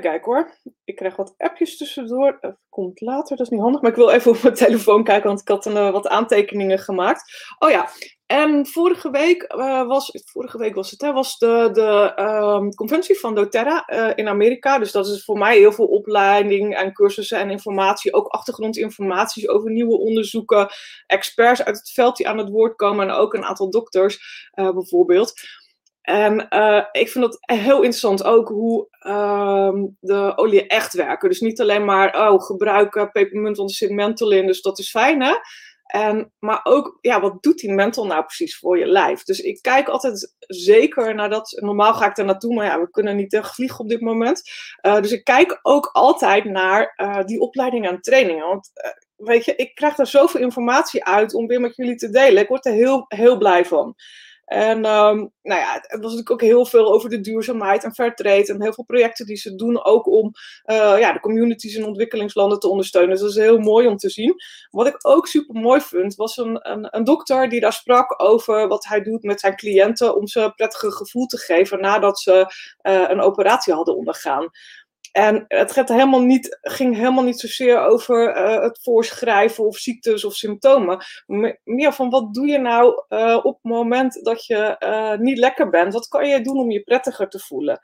Kijken 0.00 0.32
hoor. 0.32 0.50
Ik 0.84 0.96
krijg 0.96 1.16
wat 1.16 1.34
appjes 1.36 1.76
tussendoor. 1.76 2.38
Dat 2.40 2.56
komt 2.68 3.00
later, 3.00 3.36
dat 3.36 3.46
is 3.46 3.52
niet 3.52 3.60
handig. 3.60 3.80
Maar 3.80 3.90
ik 3.90 3.96
wil 3.96 4.10
even 4.10 4.30
op 4.30 4.42
mijn 4.42 4.54
telefoon 4.54 5.04
kijken, 5.04 5.28
want 5.28 5.40
ik 5.40 5.48
had 5.48 5.66
uh, 5.66 5.90
wat 5.90 6.08
aantekeningen 6.08 6.78
gemaakt. 6.78 7.54
Oh 7.58 7.70
ja, 7.70 7.88
en 8.26 8.66
vorige 8.66 9.10
week 9.10 9.52
uh, 9.56 9.86
was, 9.86 10.10
vorige 10.24 10.58
week 10.58 10.74
was 10.74 10.90
het, 10.90 11.00
hè, 11.00 11.12
was 11.12 11.38
de, 11.38 11.68
de 11.72 12.22
um, 12.22 12.74
conventie 12.74 13.18
van 13.18 13.34
doTERRA 13.34 13.88
in 14.14 14.28
Amerika. 14.28 14.78
Dus 14.78 14.92
dat 14.92 15.06
is 15.06 15.24
voor 15.24 15.38
mij 15.38 15.58
heel 15.58 15.72
veel 15.72 15.86
opleiding 15.86 16.76
en 16.76 16.92
cursussen 16.92 17.38
en 17.38 17.50
informatie. 17.50 18.14
Ook 18.14 18.26
achtergrondinformaties 18.26 19.48
over 19.48 19.70
nieuwe 19.70 19.98
onderzoeken. 19.98 20.68
Experts 21.06 21.64
uit 21.64 21.76
het 21.76 21.90
veld 21.90 22.16
die 22.16 22.28
aan 22.28 22.38
het 22.38 22.48
woord 22.48 22.76
komen. 22.76 23.08
En 23.08 23.14
ook 23.14 23.34
een 23.34 23.44
aantal 23.44 23.70
dokters 23.70 24.48
bijvoorbeeld. 24.54 25.32
En 26.02 26.46
uh, 26.50 26.84
ik 26.92 27.08
vind 27.08 27.24
het 27.24 27.38
heel 27.40 27.76
interessant 27.76 28.24
ook 28.24 28.48
hoe 28.48 28.88
uh, 29.06 29.72
de 30.00 30.32
olie 30.36 30.66
echt 30.66 30.94
werken. 30.94 31.28
Dus 31.28 31.40
niet 31.40 31.60
alleen 31.60 31.84
maar, 31.84 32.28
oh, 32.28 32.42
gebruiken 32.42 33.10
pepermunt, 33.10 33.56
want 33.56 33.70
er 33.70 33.76
zit 33.76 33.90
menthol 33.90 34.30
in, 34.30 34.46
dus 34.46 34.62
dat 34.62 34.78
is 34.78 34.90
fijn, 34.90 35.22
hè? 35.22 35.34
En, 35.92 36.32
maar 36.38 36.60
ook, 36.62 36.98
ja, 37.00 37.20
wat 37.20 37.42
doet 37.42 37.58
die 37.58 37.72
menthol 37.72 38.06
nou 38.06 38.24
precies 38.24 38.58
voor 38.58 38.78
je 38.78 38.86
lijf? 38.86 39.22
Dus 39.22 39.40
ik 39.40 39.62
kijk 39.62 39.88
altijd 39.88 40.34
zeker 40.38 41.14
naar 41.14 41.30
dat. 41.30 41.58
Normaal 41.60 41.94
ga 41.94 42.06
ik 42.06 42.18
er 42.18 42.24
naartoe, 42.24 42.54
maar 42.54 42.66
ja, 42.66 42.80
we 42.80 42.90
kunnen 42.90 43.16
niet 43.16 43.30
tegen 43.30 43.54
vliegen 43.54 43.80
op 43.80 43.88
dit 43.88 44.00
moment. 44.00 44.42
Uh, 44.82 45.00
dus 45.00 45.12
ik 45.12 45.24
kijk 45.24 45.58
ook 45.62 45.90
altijd 45.92 46.44
naar 46.44 46.94
uh, 46.96 47.24
die 47.24 47.40
opleidingen 47.40 47.90
en 47.90 48.00
trainingen. 48.00 48.46
Want 48.46 48.70
weet 49.16 49.44
je, 49.44 49.54
ik 49.56 49.74
krijg 49.74 49.98
er 49.98 50.06
zoveel 50.06 50.40
informatie 50.40 51.04
uit 51.04 51.34
om 51.34 51.46
weer 51.46 51.60
met 51.60 51.76
jullie 51.76 51.96
te 51.96 52.10
delen. 52.10 52.42
Ik 52.42 52.48
word 52.48 52.66
er 52.66 52.72
heel, 52.72 53.04
heel 53.08 53.36
blij 53.36 53.64
van. 53.64 53.94
En 54.44 54.76
um, 54.76 55.32
nou 55.42 55.60
ja, 55.60 55.72
het 55.72 55.90
was 55.90 56.00
natuurlijk 56.00 56.30
ook 56.30 56.40
heel 56.40 56.66
veel 56.66 56.92
over 56.92 57.10
de 57.10 57.20
duurzaamheid 57.20 57.84
en 57.84 57.94
fairtrade. 57.94 58.46
En 58.46 58.62
heel 58.62 58.72
veel 58.72 58.84
projecten 58.84 59.26
die 59.26 59.36
ze 59.36 59.54
doen 59.54 59.84
ook 59.84 60.06
om 60.06 60.32
uh, 60.66 60.98
ja, 60.98 61.12
de 61.12 61.20
communities 61.20 61.74
in 61.74 61.86
ontwikkelingslanden 61.86 62.58
te 62.58 62.68
ondersteunen. 62.68 63.10
Dus 63.10 63.20
dat 63.20 63.30
is 63.30 63.36
heel 63.36 63.58
mooi 63.58 63.86
om 63.86 63.96
te 63.96 64.10
zien. 64.10 64.34
Wat 64.70 64.86
ik 64.86 64.96
ook 65.06 65.26
super 65.26 65.60
mooi 65.60 65.80
vind, 65.80 66.14
was 66.14 66.36
een, 66.36 66.58
een, 66.96 67.04
dokter 67.04 67.48
die 67.48 67.60
daar 67.60 67.72
sprak 67.72 68.22
over 68.22 68.68
wat 68.68 68.84
hij 68.84 69.02
doet 69.02 69.22
met 69.22 69.40
zijn 69.40 69.56
cliënten 69.56 70.16
om 70.16 70.26
ze 70.26 70.40
een 70.40 70.54
prettige 70.54 70.92
gevoel 70.92 71.26
te 71.26 71.38
geven 71.38 71.80
nadat 71.80 72.20
ze 72.20 72.32
uh, 72.82 73.04
een 73.08 73.20
operatie 73.20 73.74
hadden 73.74 73.96
ondergaan. 73.96 74.50
En 75.12 75.44
het 75.48 75.72
gaat 75.72 75.88
helemaal 75.88 76.22
niet, 76.22 76.58
ging 76.60 76.96
helemaal 76.96 77.24
niet 77.24 77.40
zozeer 77.40 77.78
over 77.78 78.36
uh, 78.36 78.62
het 78.62 78.78
voorschrijven 78.82 79.66
of 79.66 79.76
ziektes 79.76 80.24
of 80.24 80.34
symptomen. 80.34 81.04
Meer 81.64 81.92
van 81.92 82.10
wat 82.10 82.34
doe 82.34 82.46
je 82.46 82.58
nou 82.58 83.04
uh, 83.08 83.38
op 83.42 83.54
het 83.54 83.72
moment 83.72 84.24
dat 84.24 84.46
je 84.46 84.76
uh, 84.78 85.18
niet 85.18 85.38
lekker 85.38 85.70
bent? 85.70 85.92
Wat 85.92 86.08
kan 86.08 86.28
je 86.28 86.40
doen 86.40 86.58
om 86.58 86.70
je 86.70 86.82
prettiger 86.82 87.28
te 87.28 87.38
voelen? 87.38 87.80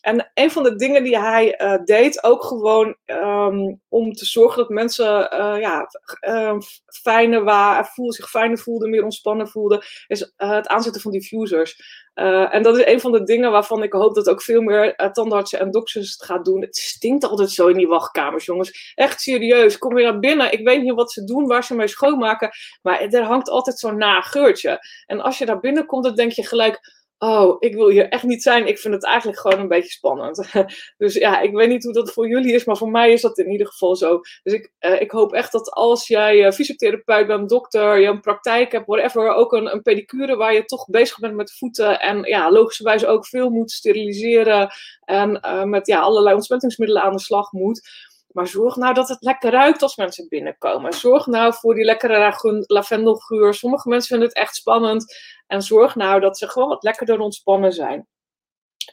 En 0.00 0.30
een 0.34 0.50
van 0.50 0.62
de 0.62 0.76
dingen 0.76 1.02
die 1.02 1.18
hij 1.18 1.60
uh, 1.62 1.84
deed, 1.84 2.24
ook 2.24 2.44
gewoon 2.44 2.96
um, 3.06 3.80
om 3.88 4.12
te 4.12 4.24
zorgen 4.24 4.58
dat 4.58 4.68
mensen 4.68 5.34
uh, 5.34 5.60
ja, 5.60 5.88
uh, 6.28 6.58
fijner 7.02 7.44
waren, 7.44 8.12
zich 8.12 8.30
fijner 8.30 8.58
voelden, 8.58 8.90
meer 8.90 9.04
ontspannen 9.04 9.48
voelden, 9.48 9.84
is 10.06 10.32
het 10.36 10.68
aanzetten 10.68 11.00
van 11.00 11.12
diffusers. 11.12 11.82
en 12.14 12.62
dat 12.62 12.78
is 12.78 12.86
een 12.86 13.00
van 13.00 13.12
de 13.12 13.22
dingen 13.22 13.50
waarvan 13.50 13.82
ik 13.82 13.92
hoop 13.92 14.14
dat 14.14 14.28
ook 14.28 14.42
veel 14.42 14.60
meer 14.60 15.10
tandartsen 15.12 15.58
en 15.58 15.70
dokters 15.70 16.12
het 16.12 16.24
gaat 16.24 16.44
doen. 16.44 16.60
Het 16.60 16.76
stinkt 16.76 17.24
altijd 17.24 17.50
zo 17.50 17.66
in 17.66 17.76
die 17.76 17.88
wachtkamers, 17.88 18.44
jongens. 18.44 18.92
Echt 18.94 19.20
serieus. 19.20 19.78
Kom 19.78 19.94
weer 19.94 20.04
naar 20.04 20.18
binnen. 20.18 20.52
Ik 20.52 20.64
weet 20.64 20.82
niet 20.82 20.94
wat 20.94 21.12
ze 21.12 21.24
doen, 21.24 21.46
waar 21.46 21.64
ze 21.64 21.74
mee 21.74 21.88
schoonmaken. 21.88 22.50
Maar 22.82 23.00
er 23.00 23.22
hangt 23.22 23.48
altijd 23.48 23.78
zo'n 23.78 23.96
nageurtje. 23.96 24.78
En 25.06 25.20
als 25.20 25.38
je 25.38 25.46
daar 25.46 25.60
binnenkomt, 25.60 26.04
dan 26.04 26.14
denk 26.14 26.32
je 26.32 26.46
gelijk 26.46 26.99
oh, 27.20 27.56
ik 27.58 27.74
wil 27.74 27.88
hier 27.88 28.08
echt 28.08 28.22
niet 28.22 28.42
zijn. 28.42 28.66
Ik 28.66 28.78
vind 28.78 28.94
het 28.94 29.04
eigenlijk 29.04 29.38
gewoon 29.38 29.58
een 29.58 29.68
beetje 29.68 29.90
spannend. 29.90 30.48
dus 30.98 31.14
ja, 31.14 31.40
ik 31.40 31.52
weet 31.52 31.68
niet 31.68 31.84
hoe 31.84 31.92
dat 31.92 32.12
voor 32.12 32.28
jullie 32.28 32.54
is, 32.54 32.64
maar 32.64 32.76
voor 32.76 32.90
mij 32.90 33.12
is 33.12 33.20
dat 33.20 33.38
in 33.38 33.50
ieder 33.50 33.66
geval 33.66 33.96
zo. 33.96 34.20
Dus 34.42 34.52
ik, 34.52 34.72
uh, 34.80 35.00
ik 35.00 35.10
hoop 35.10 35.32
echt 35.32 35.52
dat 35.52 35.70
als 35.70 36.06
jij 36.06 36.46
uh, 36.46 36.52
fysiotherapeut 36.52 37.26
bent, 37.26 37.48
dokter, 37.48 37.98
je 37.98 38.06
een 38.06 38.20
praktijk 38.20 38.72
hebt, 38.72 38.86
whatever, 38.86 39.28
ook 39.28 39.52
een, 39.52 39.72
een 39.72 39.82
pedicure 39.82 40.36
waar 40.36 40.54
je 40.54 40.64
toch 40.64 40.86
bezig 40.86 41.18
bent 41.18 41.34
met 41.34 41.52
voeten 41.52 42.00
en 42.00 42.22
ja, 42.22 42.50
logischerwijs 42.50 43.04
ook 43.04 43.26
veel 43.26 43.50
moet 43.50 43.70
steriliseren 43.70 44.70
en 45.04 45.40
uh, 45.44 45.64
met 45.64 45.86
ja, 45.86 46.00
allerlei 46.00 46.34
ontsmettingsmiddelen 46.34 47.02
aan 47.02 47.12
de 47.12 47.20
slag 47.20 47.52
moet. 47.52 48.08
Maar 48.32 48.46
zorg 48.46 48.76
nou 48.76 48.94
dat 48.94 49.08
het 49.08 49.22
lekker 49.22 49.50
ruikt 49.50 49.82
als 49.82 49.96
mensen 49.96 50.28
binnenkomen. 50.28 50.92
Zorg 50.92 51.26
nou 51.26 51.54
voor 51.54 51.74
die 51.74 51.84
lekkere 51.84 52.64
lavendelgeur. 52.66 53.54
Sommige 53.54 53.88
mensen 53.88 54.08
vinden 54.08 54.28
het 54.28 54.36
echt 54.36 54.54
spannend. 54.54 55.14
En 55.46 55.62
zorg 55.62 55.94
nou 55.94 56.20
dat 56.20 56.38
ze 56.38 56.48
gewoon 56.48 56.68
wat 56.68 56.82
lekkerder 56.82 57.18
ontspannen 57.18 57.72
zijn. 57.72 58.06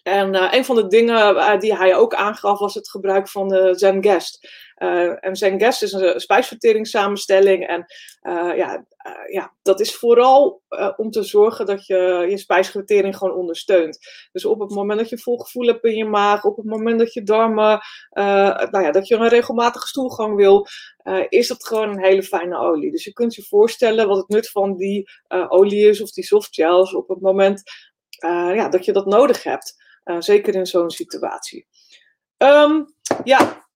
En 0.03 0.33
uh, 0.33 0.47
een 0.51 0.65
van 0.65 0.75
de 0.75 0.87
dingen 0.87 1.35
uh, 1.35 1.59
die 1.59 1.75
hij 1.75 1.95
ook 1.95 2.13
aangaf 2.13 2.59
was 2.59 2.73
het 2.73 2.89
gebruik 2.89 3.29
van 3.29 3.47
de 3.47 3.73
Zengest. 3.75 4.43
Uh, 4.43 4.49
en 5.19 5.35
Zengest 5.35 5.83
is 5.83 5.91
een 5.91 6.19
spijsverteringssamenstelling. 6.19 7.67
En 7.67 7.85
ja, 8.55 8.85
ja, 9.31 9.53
dat 9.61 9.79
is 9.79 9.95
vooral 9.95 10.61
om 10.97 11.11
te 11.11 11.23
zorgen 11.23 11.65
dat 11.65 11.85
je 11.85 12.25
je 12.29 12.37
spijsvertering 12.37 13.17
gewoon 13.17 13.35
ondersteunt. 13.35 13.99
Dus 14.31 14.45
op 14.45 14.59
het 14.59 14.69
moment 14.69 14.99
dat 14.99 15.09
je 15.09 15.17
vol 15.17 15.37
gevoel 15.37 15.67
hebt 15.67 15.83
in 15.83 15.95
je 15.95 16.05
maag, 16.05 16.43
op 16.43 16.57
het 16.57 16.65
moment 16.65 16.99
dat 16.99 17.13
je 17.13 17.23
darmen, 17.23 17.79
nou 18.09 18.81
ja, 18.81 18.91
dat 18.91 19.07
je 19.07 19.15
een 19.15 19.27
regelmatige 19.27 19.87
stoelgang 19.87 20.35
wil, 20.35 20.67
is 21.29 21.47
dat 21.47 21.65
gewoon 21.65 21.89
een 21.89 22.03
hele 22.03 22.23
fijne 22.23 22.57
olie. 22.57 22.91
Dus 22.91 23.03
je 23.03 23.13
kunt 23.13 23.35
je 23.35 23.43
voorstellen 23.43 24.07
wat 24.07 24.17
het 24.17 24.27
nut 24.27 24.49
van 24.49 24.75
die 24.75 25.09
olie 25.47 25.89
is 25.89 26.01
of 26.01 26.11
die 26.11 26.25
softgels 26.25 26.93
op 26.93 27.07
het 27.07 27.21
moment 27.21 27.63
ja, 28.53 28.69
dat 28.69 28.85
je 28.85 28.93
dat 28.93 29.05
nodig 29.05 29.43
hebt. 29.43 29.85
Zeker 30.19 30.55
in 30.55 30.65
zo'n 30.65 30.89
situatie. 30.89 31.67
Um, 32.37 32.95
ja, 33.23 33.66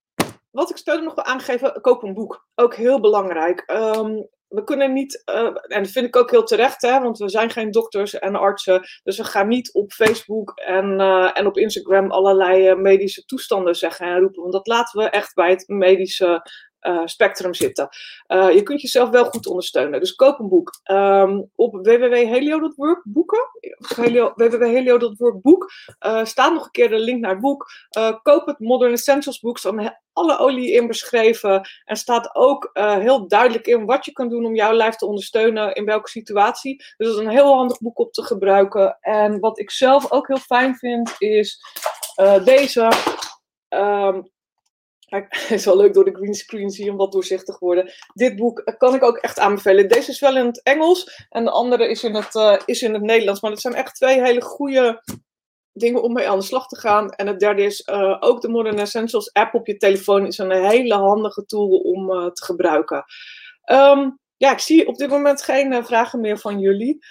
wat 0.52 0.70
ik 0.70 0.78
verder 0.78 1.04
nog 1.04 1.16
wil 1.16 1.24
aangeven, 1.24 1.82
koop 1.82 2.04
een 2.04 2.14
boek. 2.14 2.48
Ook 2.56 2.76
heel 2.76 3.00
belangrijk. 3.00 3.64
Um, 3.72 4.28
we 4.52 4.64
kunnen 4.64 4.94
niet, 4.94 5.22
uh, 5.26 5.46
en 5.46 5.84
dat 5.84 5.92
vind 5.92 6.06
ik 6.06 6.16
ook 6.16 6.32
heel 6.32 6.44
terecht, 6.44 6.82
hè, 6.82 7.00
want 7.00 7.18
we 7.18 7.30
zijn 7.30 7.50
geen 7.50 7.72
dokters 7.72 8.20
en 8.20 8.36
artsen. 8.36 8.82
Dus 9.04 9.18
we 9.18 9.24
gaan 9.24 9.48
niet 9.48 9.74
op 9.74 9.92
Facebook 9.92 10.52
en, 10.56 11.00
uh, 11.00 11.38
en 11.38 11.46
op 11.46 11.58
Instagram 11.58 12.12
allerlei 12.12 12.76
medische 12.76 13.26
toestanden 13.26 13.76
zeggen 13.76 14.08
en 14.08 14.20
roepen. 14.20 14.42
Want 14.42 14.54
dat 14.54 14.68
laten 14.68 15.04
we 15.04 15.10
echt 15.10 15.34
bij 15.34 15.50
het 15.50 15.68
medische 15.68 16.42
uh, 16.82 17.02
spectrum 17.06 17.54
zitten. 17.54 17.90
Uh, 18.28 18.52
je 18.52 18.64
kunt 18.64 18.82
jezelf 18.82 19.10
wel 19.10 19.26
goed 19.26 19.48
ondersteunen. 19.48 20.00
Dus 20.00 20.16
koop 20.16 20.40
een 20.40 20.50
boek. 20.50 20.80
Um, 20.92 21.50
op 21.56 21.74
www.helio.work 21.74 23.02
boeken. 23.04 23.50
boek. 25.42 25.72
Uh, 26.06 26.26
staat 26.26 26.54
nog 26.54 26.66
een 26.66 26.72
keer 26.72 26.90
de 26.90 27.00
link 27.00 27.22
naar 27.22 27.32
het 27.32 27.40
boek. 27.40 27.72
koop 28.22 28.46
het 28.46 28.60
Modern 28.60 28.92
Essentials 28.92 29.40
boek. 29.40 29.58
Staan 29.58 30.00
alle 30.14 30.38
olie 30.38 30.72
in 30.72 30.88
beschreven. 30.88 31.70
En 31.86 31.96
staat 31.96 32.36
ook 32.36 32.70
heel 32.74 33.28
duidelijk 33.28 33.68
in 33.68 33.86
wat 33.86 34.06
je 34.06 34.12
kan 34.12 34.30
doen 34.30 34.46
om 34.46 34.56
jouw 34.56 34.74
lijf 34.74 34.96
te 34.96 35.06
ondersteunen. 35.06 35.74
In 35.74 35.86
welke 35.86 36.10
situatie. 36.10 36.76
Dus 36.76 37.08
dat 37.08 37.16
is 37.16 37.26
een 37.26 37.30
heel 37.30 37.56
handig 37.56 37.80
boek 37.80 38.00
om 38.00 38.12
te 38.12 38.24
gebruiken. 38.24 38.98
En 39.00 39.40
wat 39.40 39.60
ik 39.60 39.72
zelf 39.72 40.12
ook 40.12 40.28
heel 40.28 40.38
fijn 40.38 40.76
vind 40.76 41.16
is 41.18 41.62
deze. 42.44 42.92
Um, 43.70 44.30
het 45.30 45.52
is 45.52 45.66
wel 45.66 45.78
leuk 45.78 45.94
door 45.94 46.06
de 46.06 46.16
greenscreen 46.16 46.70
zie 46.70 46.86
je 46.86 46.96
wat 46.96 47.12
doorzichtig 47.12 47.60
worden. 47.60 47.92
Dit 48.14 48.36
boek 48.36 48.76
kan 48.78 48.96
ik 48.96 49.04
ook 49.04 49.18
echt 49.18 49.40
aanbevelen. 49.40 49.90
Deze 49.90 50.12
is 50.12 50.20
wel 50.20 50.38
in 50.38 50.46
het 50.46 50.64
Engels 50.64 51.26
en 51.30 51.44
de 51.44 51.52
andere 51.52 51.90
is 51.90 52.04
in 52.04 52.16
het, 52.16 52.36
uh, 52.36 52.60
is 52.66 52.82
in 52.82 52.94
het 52.94 53.02
Nederlands. 53.02 53.42
Maar 53.42 53.52
het 53.52 53.62
zijn 53.62 53.74
echt 53.74 53.96
twee 53.96 54.22
hele 54.22 54.42
goede 54.42 55.04
dingen 55.74 56.04
om 56.04 56.14
mee 56.14 56.30
aan 56.30 56.40
de 56.40 56.46
slag 56.46 56.68
te 56.68 56.80
gaan. 56.80 57.10
En 57.10 57.28
het 57.28 57.40
derde 57.40 57.64
is 57.64 57.88
uh, 57.90 58.18
ook 58.20 58.42
de 58.42 58.50
Modern 58.50 58.80
Essentials 58.80 59.34
app 59.34 59.54
op 59.54 59.68
je 59.68 59.78
telefoon 59.78 60.26
is 60.26 60.38
een 60.38 60.52
hele 60.52 60.94
handige 60.94 61.46
tool 61.46 61.78
om 61.78 62.34
te 62.34 62.44
gebruiken. 62.44 63.04
Um, 63.72 64.20
ja, 64.38 64.52
ik 64.52 64.60
zie 64.60 64.88
op 64.88 64.98
dit 64.98 65.10
moment 65.10 65.44
geen 65.44 65.86
vragen 65.86 66.20
meer 66.20 66.38
van 66.38 66.60
jullie. 66.60 67.06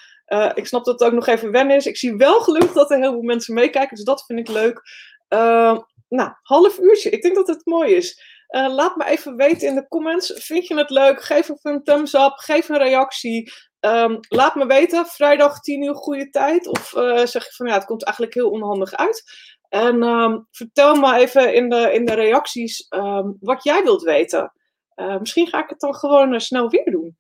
ik 0.54 0.66
snap 0.66 0.84
dat 0.84 1.00
het 1.00 1.08
ook 1.08 1.14
nog 1.14 1.26
even 1.26 1.50
wennen 1.50 1.76
is. 1.76 1.86
Ik 1.86 1.96
zie 1.96 2.16
wel 2.16 2.40
gelukkig 2.40 2.72
dat 2.72 2.90
er 2.90 2.98
heel 2.98 3.12
veel 3.12 3.22
mensen 3.22 3.54
meekijken, 3.54 3.96
dus 3.96 4.04
dat 4.04 4.24
vind 4.26 4.38
ik 4.38 4.48
leuk. 4.48 4.82
Uh, 5.28 5.78
nou, 6.10 6.30
half 6.42 6.78
uurtje. 6.78 7.10
Ik 7.10 7.22
denk 7.22 7.34
dat 7.34 7.46
het 7.46 7.66
mooi 7.66 7.94
is. 7.94 8.22
Uh, 8.50 8.74
laat 8.74 8.96
me 8.96 9.04
even 9.04 9.36
weten 9.36 9.68
in 9.68 9.74
de 9.74 9.88
comments. 9.88 10.32
Vind 10.34 10.66
je 10.66 10.76
het 10.76 10.90
leuk? 10.90 11.22
Geef 11.22 11.48
even 11.48 11.70
een 11.70 11.82
thumbs 11.82 12.14
up. 12.14 12.32
Geef 12.34 12.68
een 12.68 12.78
reactie. 12.78 13.52
Um, 13.80 14.18
laat 14.28 14.54
me 14.54 14.66
weten. 14.66 15.06
Vrijdag 15.06 15.60
10 15.60 15.82
uur 15.82 15.94
goede 15.94 16.30
tijd. 16.30 16.66
Of 16.66 16.94
uh, 16.94 17.26
zeg 17.26 17.44
je 17.44 17.52
van 17.52 17.66
ja, 17.66 17.74
het 17.74 17.84
komt 17.84 18.04
eigenlijk 18.04 18.34
heel 18.34 18.50
onhandig 18.50 18.92
uit. 18.92 19.22
En 19.68 20.02
um, 20.02 20.46
vertel 20.50 20.94
me 20.94 21.14
even 21.14 21.54
in 21.54 21.68
de, 21.68 21.92
in 21.92 22.04
de 22.04 22.14
reacties 22.14 22.86
um, 22.88 23.36
wat 23.40 23.64
jij 23.64 23.82
wilt 23.82 24.02
weten. 24.02 24.52
Uh, 24.96 25.18
misschien 25.18 25.46
ga 25.46 25.62
ik 25.62 25.68
het 25.68 25.80
dan 25.80 25.94
gewoon 25.94 26.40
snel 26.40 26.68
weer 26.68 26.90
doen 26.90 27.16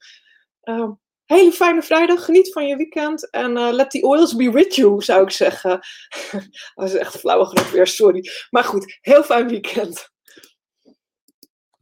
hele 1.36 1.52
fijne 1.52 1.82
vrijdag. 1.82 2.24
Geniet 2.24 2.52
van 2.52 2.66
je 2.66 2.76
weekend. 2.76 3.30
En 3.30 3.50
uh, 3.56 3.72
let 3.72 3.90
the 3.90 4.02
oils 4.02 4.36
be 4.36 4.50
with 4.50 4.74
you, 4.74 5.02
zou 5.02 5.22
ik 5.22 5.30
zeggen. 5.30 5.80
dat 6.74 6.88
is 6.88 6.94
echt 6.94 7.16
flauwe 7.16 7.44
grap 7.44 7.66
weer, 7.66 7.86
sorry. 7.86 8.30
Maar 8.50 8.64
goed, 8.64 8.98
heel 9.00 9.22
fijn 9.22 9.48
weekend. 9.48 10.09